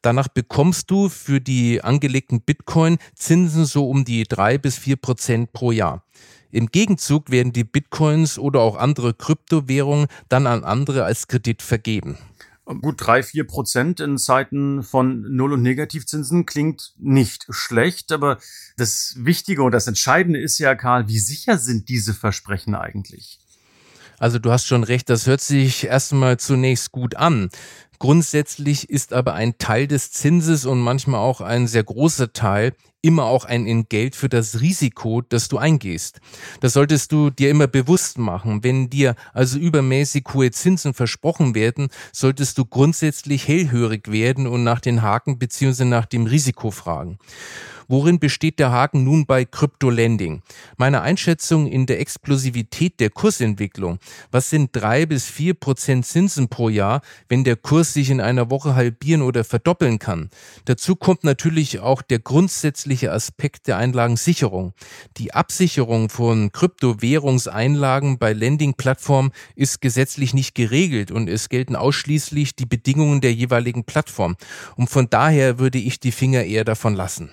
Danach 0.02 0.28
bekommst 0.42 0.90
du 0.90 1.08
für 1.08 1.40
die 1.40 1.84
angelegten 1.84 2.40
Bitcoin 2.40 2.98
Zinsen 3.14 3.64
so 3.64 3.88
um 3.88 4.04
die 4.04 4.24
drei 4.24 4.58
bis 4.58 4.76
vier 4.76 4.96
Prozent 4.96 5.52
pro 5.52 5.70
Jahr. 5.70 6.04
Im 6.50 6.66
Gegenzug 6.66 7.30
werden 7.30 7.52
die 7.52 7.62
Bitcoins 7.62 8.40
oder 8.40 8.58
auch 8.58 8.74
andere 8.74 9.14
Kryptowährungen 9.14 10.08
dann 10.28 10.48
an 10.48 10.64
andere 10.64 11.04
als 11.04 11.28
Kredit 11.28 11.62
vergeben. 11.62 12.18
Gut, 12.64 12.96
drei, 12.98 13.22
vier 13.22 13.46
Prozent 13.46 14.00
in 14.00 14.18
Zeiten 14.18 14.82
von 14.82 15.22
Null- 15.32 15.52
und 15.52 15.62
Negativzinsen 15.62 16.44
klingt 16.44 16.92
nicht 16.98 17.46
schlecht, 17.50 18.10
aber 18.10 18.38
das 18.76 19.14
Wichtige 19.18 19.62
und 19.62 19.70
das 19.70 19.86
Entscheidende 19.86 20.40
ist 20.40 20.58
ja, 20.58 20.74
Karl, 20.74 21.06
wie 21.06 21.20
sicher 21.20 21.56
sind 21.56 21.88
diese 21.88 22.14
Versprechen 22.14 22.74
eigentlich? 22.74 23.38
Also 24.22 24.38
du 24.38 24.52
hast 24.52 24.68
schon 24.68 24.84
recht, 24.84 25.10
das 25.10 25.26
hört 25.26 25.40
sich 25.40 25.84
erstmal 25.84 26.36
zunächst 26.36 26.92
gut 26.92 27.16
an. 27.16 27.50
Grundsätzlich 27.98 28.88
ist 28.88 29.12
aber 29.12 29.34
ein 29.34 29.58
Teil 29.58 29.88
des 29.88 30.12
Zinses 30.12 30.64
und 30.64 30.78
manchmal 30.78 31.18
auch 31.18 31.40
ein 31.40 31.66
sehr 31.66 31.82
großer 31.82 32.32
Teil 32.32 32.72
immer 33.02 33.24
auch 33.24 33.44
ein 33.44 33.66
Entgelt 33.66 34.14
für 34.14 34.28
das 34.28 34.60
Risiko, 34.60 35.22
das 35.22 35.48
du 35.48 35.58
eingehst. 35.58 36.20
Das 36.60 36.74
solltest 36.74 37.10
du 37.10 37.30
dir 37.30 37.50
immer 37.50 37.66
bewusst 37.66 38.16
machen. 38.16 38.62
Wenn 38.62 38.88
dir 38.88 39.16
also 39.34 39.58
übermäßig 39.58 40.24
hohe 40.32 40.52
Zinsen 40.52 40.94
versprochen 40.94 41.56
werden, 41.56 41.88
solltest 42.12 42.58
du 42.58 42.64
grundsätzlich 42.64 43.48
hellhörig 43.48 44.12
werden 44.12 44.46
und 44.46 44.62
nach 44.62 44.78
den 44.78 45.02
Haken 45.02 45.40
bzw. 45.40 45.84
nach 45.84 46.06
dem 46.06 46.26
Risiko 46.26 46.70
fragen. 46.70 47.18
Worin 47.88 48.18
besteht 48.18 48.58
der 48.58 48.70
Haken 48.70 49.04
nun 49.04 49.26
bei 49.26 49.44
Crypto-Lending? 49.44 50.42
Meine 50.76 51.02
Einschätzung 51.02 51.66
in 51.66 51.86
der 51.86 52.00
Explosivität 52.00 53.00
der 53.00 53.10
Kursentwicklung. 53.10 53.98
Was 54.30 54.50
sind 54.50 54.70
drei 54.72 55.06
bis 55.06 55.26
vier 55.26 55.54
Prozent 55.54 56.06
Zinsen 56.06 56.48
pro 56.48 56.68
Jahr, 56.68 57.02
wenn 57.28 57.44
der 57.44 57.56
Kurs 57.56 57.92
sich 57.92 58.10
in 58.10 58.20
einer 58.20 58.50
Woche 58.50 58.74
halbieren 58.74 59.22
oder 59.22 59.44
verdoppeln 59.44 59.98
kann? 59.98 60.30
Dazu 60.64 60.96
kommt 60.96 61.24
natürlich 61.24 61.80
auch 61.80 62.02
der 62.02 62.18
grundsätzliche 62.18 63.12
Aspekt 63.12 63.66
der 63.66 63.76
Einlagensicherung. 63.76 64.74
Die 65.16 65.34
Absicherung 65.34 66.08
von 66.08 66.52
Kryptowährungseinlagen 66.52 68.18
bei 68.18 68.32
Lending-Plattformen 68.32 69.32
ist 69.56 69.80
gesetzlich 69.80 70.34
nicht 70.34 70.54
geregelt 70.54 71.10
und 71.10 71.28
es 71.28 71.48
gelten 71.48 71.76
ausschließlich 71.76 72.56
die 72.56 72.66
Bedingungen 72.66 73.20
der 73.20 73.32
jeweiligen 73.32 73.84
Plattform. 73.84 74.36
Und 74.76 74.88
von 74.88 75.10
daher 75.10 75.58
würde 75.58 75.78
ich 75.78 76.00
die 76.00 76.12
Finger 76.12 76.44
eher 76.44 76.64
davon 76.64 76.94
lassen. 76.94 77.30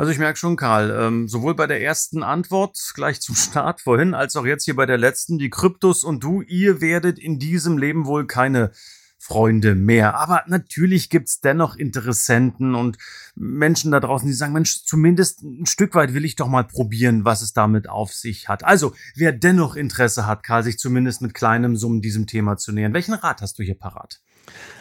Also 0.00 0.12
ich 0.12 0.18
merke 0.18 0.38
schon, 0.38 0.56
Karl, 0.56 0.96
ähm, 0.98 1.28
sowohl 1.28 1.54
bei 1.54 1.66
der 1.66 1.82
ersten 1.82 2.22
Antwort 2.22 2.92
gleich 2.94 3.20
zum 3.20 3.34
Start 3.34 3.80
vorhin, 3.82 4.14
als 4.14 4.34
auch 4.34 4.46
jetzt 4.46 4.64
hier 4.64 4.74
bei 4.74 4.86
der 4.86 4.96
letzten, 4.96 5.36
die 5.36 5.50
Kryptos 5.50 6.04
und 6.04 6.24
du, 6.24 6.40
ihr 6.40 6.80
werdet 6.80 7.18
in 7.18 7.38
diesem 7.38 7.76
Leben 7.76 8.06
wohl 8.06 8.26
keine 8.26 8.70
Freunde 9.18 9.74
mehr. 9.74 10.14
Aber 10.14 10.42
natürlich 10.46 11.10
gibt's 11.10 11.42
dennoch 11.42 11.76
Interessenten 11.76 12.74
und 12.74 12.96
Menschen 13.34 13.90
da 13.90 14.00
draußen, 14.00 14.26
die 14.26 14.32
sagen, 14.32 14.54
Mensch, 14.54 14.86
zumindest 14.86 15.42
ein 15.42 15.66
Stück 15.66 15.94
weit 15.94 16.14
will 16.14 16.24
ich 16.24 16.34
doch 16.34 16.48
mal 16.48 16.64
probieren, 16.64 17.26
was 17.26 17.42
es 17.42 17.52
damit 17.52 17.86
auf 17.86 18.14
sich 18.14 18.48
hat. 18.48 18.64
Also, 18.64 18.94
wer 19.16 19.32
dennoch 19.32 19.76
Interesse 19.76 20.26
hat, 20.26 20.42
Karl, 20.44 20.62
sich 20.62 20.78
zumindest 20.78 21.20
mit 21.20 21.34
kleinem 21.34 21.76
Summen 21.76 22.00
diesem 22.00 22.26
Thema 22.26 22.56
zu 22.56 22.72
nähern, 22.72 22.94
welchen 22.94 23.12
Rat 23.12 23.42
hast 23.42 23.58
du 23.58 23.62
hier 23.62 23.78
parat? 23.78 24.22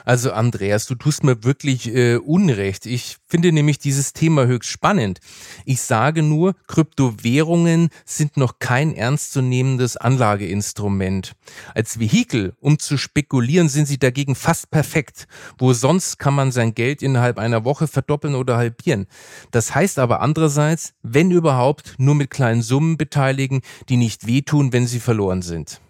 Also 0.05 0.31
Andreas, 0.31 0.87
du 0.87 0.95
tust 0.95 1.23
mir 1.23 1.43
wirklich 1.43 1.93
äh, 1.93 2.15
Unrecht. 2.15 2.87
Ich 2.87 3.17
finde 3.27 3.51
nämlich 3.51 3.77
dieses 3.77 4.13
Thema 4.13 4.47
höchst 4.47 4.71
spannend. 4.71 5.19
Ich 5.65 5.81
sage 5.81 6.23
nur, 6.23 6.55
Kryptowährungen 6.67 7.89
sind 8.05 8.35
noch 8.35 8.57
kein 8.57 8.95
ernstzunehmendes 8.95 9.97
Anlageinstrument. 9.97 11.33
Als 11.75 11.99
Vehikel, 11.99 12.55
um 12.59 12.79
zu 12.79 12.97
spekulieren, 12.97 13.69
sind 13.69 13.87
sie 13.87 13.99
dagegen 13.99 14.33
fast 14.33 14.71
perfekt. 14.71 15.27
Wo 15.59 15.73
sonst 15.73 16.17
kann 16.17 16.33
man 16.33 16.51
sein 16.51 16.73
Geld 16.73 17.03
innerhalb 17.03 17.37
einer 17.37 17.63
Woche 17.63 17.87
verdoppeln 17.87 18.33
oder 18.33 18.57
halbieren. 18.57 19.05
Das 19.51 19.75
heißt 19.75 19.99
aber 19.99 20.21
andererseits, 20.21 20.93
wenn 21.03 21.29
überhaupt, 21.29 21.95
nur 21.99 22.15
mit 22.15 22.31
kleinen 22.31 22.63
Summen 22.63 22.97
beteiligen, 22.97 23.61
die 23.89 23.97
nicht 23.97 24.25
wehtun, 24.25 24.73
wenn 24.73 24.87
sie 24.87 24.99
verloren 24.99 25.43
sind. 25.43 25.81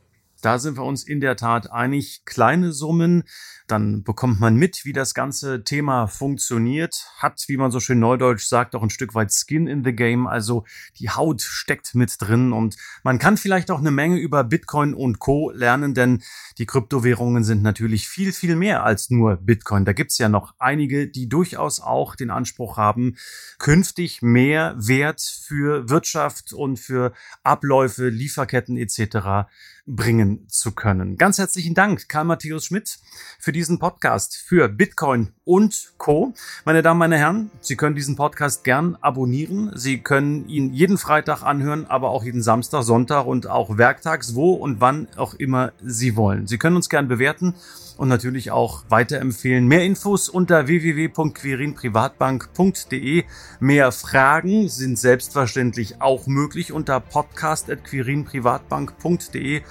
Da 0.42 0.58
sind 0.58 0.78
wir 0.78 0.84
uns 0.84 1.04
in 1.04 1.20
der 1.20 1.36
Tat 1.36 1.72
einig. 1.72 2.22
Kleine 2.26 2.72
Summen 2.72 3.24
Dann 3.70 4.04
bekommt 4.04 4.40
man 4.40 4.56
mit, 4.56 4.84
wie 4.84 4.94
das 4.94 5.14
ganze 5.14 5.64
Thema 5.64 6.08
funktioniert, 6.08 7.06
hat, 7.18 7.44
wie 7.48 7.58
man 7.58 7.70
so 7.70 7.80
schön 7.80 8.00
neudeutsch 8.00 8.48
sagt, 8.48 8.74
auch 8.74 8.82
ein 8.82 8.90
Stück 8.90 9.14
weit 9.14 9.32
Skin 9.32 9.68
in 9.68 9.84
the 9.84 9.94
Game, 9.94 10.26
also 10.26 10.66
die 10.98 11.12
Haut 11.12 11.44
steckt 11.44 11.94
mit 11.94 12.16
drin 12.20 12.52
und 12.52 12.78
man 13.04 13.20
kann 13.20 13.38
vielleicht 13.38 13.70
auch 13.70 13.78
eine 13.78 13.92
Menge 13.92 14.18
über 14.18 14.44
Bitcoin 14.44 14.96
und 14.96 15.20
Co 15.20 15.52
lernen, 15.52 15.94
denn 15.94 16.24
die 16.58 16.66
Kryptowährungen 16.66 17.44
sind 17.44 17.62
natürlich 17.62 18.08
viel, 18.08 18.34
viel 18.34 18.56
mehr 18.56 18.84
als 18.84 19.12
nur 19.12 19.36
Bitcoin. 19.38 19.86
Da 19.86 19.94
gibt's 19.94 20.18
ja 20.18 20.30
noch 20.30 20.56
einige, 20.58 21.08
die 21.08 21.30
durchaus 21.30 21.80
auch 21.80 22.16
den 22.16 22.32
Anspruch 22.32 22.78
haben, 22.78 23.18
künftig 23.60 24.24
mehr 24.24 24.74
Wert 24.80 25.22
für 25.22 25.90
Wirtschaft 25.90 26.54
und 26.54 26.80
für 26.80 27.14
Abläufe, 27.44 28.10
Lieferketten 28.10 28.78
etc 28.78 29.48
bringen 29.90 30.48
zu 30.48 30.72
können. 30.72 31.18
Ganz 31.18 31.40
herzlichen 31.40 31.74
Dank, 31.74 32.08
Karl 32.10 32.26
Matthäus 32.26 32.66
Schmidt, 32.66 33.00
für 33.40 33.52
diesen 33.60 33.78
Podcast 33.78 34.38
für 34.38 34.70
Bitcoin 34.70 35.34
und 35.44 35.92
Co. 35.98 36.34
Meine 36.64 36.82
Damen, 36.82 36.98
meine 36.98 37.18
Herren, 37.18 37.52
Sie 37.60 37.76
können 37.76 37.94
diesen 37.94 38.16
Podcast 38.16 38.64
gern 38.64 38.98
abonnieren. 39.02 39.74
Sie 39.76 40.00
können 40.00 40.48
ihn 40.48 40.74
jeden 40.74 40.98
Freitag 40.98 41.44
anhören, 41.44 41.86
aber 41.86 42.12
auch 42.12 42.24
jeden 42.24 42.42
Samstag, 42.42 42.84
Sonntag 42.84 43.26
und 43.26 43.48
auch 43.48 43.78
werktags, 43.78 44.34
wo 44.34 44.54
und 44.54 44.80
wann 44.80 45.10
auch 45.18 45.34
immer 45.34 45.74
Sie 45.84 46.16
wollen. 46.16 46.48
Sie 46.48 46.58
können 46.58 46.78
uns 46.78 46.88
gern 46.88 47.10
bewerten 47.10 47.54
und 47.98 48.08
natürlich 48.08 48.52
auch 48.52 48.86
weiterempfehlen. 48.88 49.68
Mehr 49.68 49.84
Infos 49.84 50.30
unter 50.30 50.68
www.quirinprivatbank.de. 50.68 53.26
Mehr 53.60 53.92
Fragen 53.92 54.70
sind 54.70 54.98
selbstverständlich 54.98 56.02
auch 56.02 56.28
möglich 56.28 56.72
unter 56.72 57.02
podcast.quirinprivatbank.de. 57.02 59.64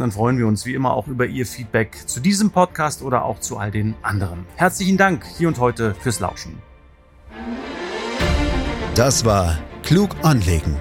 Dann 0.00 0.12
freuen 0.12 0.38
wir 0.38 0.46
uns 0.46 0.66
wie 0.66 0.74
immer 0.74 0.94
auch 0.94 1.06
über 1.06 1.26
Ihr 1.26 1.46
Feedback 1.46 1.96
zu 2.06 2.20
diesem 2.20 2.50
Podcast 2.50 3.02
oder 3.02 3.24
auch 3.24 3.40
zu 3.40 3.58
all 3.58 3.70
den 3.70 3.94
anderen. 4.02 4.46
Herzlichen 4.56 4.96
Dank 4.96 5.24
hier 5.36 5.48
und 5.48 5.58
heute 5.58 5.94
fürs 5.94 6.20
Lauschen. 6.20 6.58
Das 8.94 9.24
war 9.24 9.58
Klug 9.82 10.10
anlegen. 10.22 10.76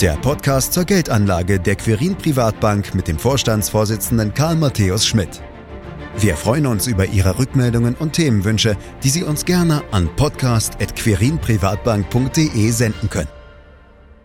Der 0.00 0.16
Podcast 0.16 0.72
zur 0.72 0.84
Geldanlage 0.84 1.60
der 1.60 1.76
Quirin 1.76 2.16
Privatbank 2.16 2.94
mit 2.94 3.08
dem 3.08 3.18
Vorstandsvorsitzenden 3.18 4.34
Karl 4.34 4.56
Matthäus 4.56 5.06
Schmidt. 5.06 5.42
Wir 6.18 6.36
freuen 6.36 6.66
uns 6.66 6.86
über 6.86 7.06
Ihre 7.06 7.38
Rückmeldungen 7.38 7.94
und 7.94 8.12
Themenwünsche, 8.12 8.76
die 9.02 9.08
Sie 9.08 9.22
uns 9.22 9.44
gerne 9.44 9.82
an 9.92 10.10
podcast.querinprivatbank.de 10.16 12.70
senden 12.70 13.08
können. 13.08 13.41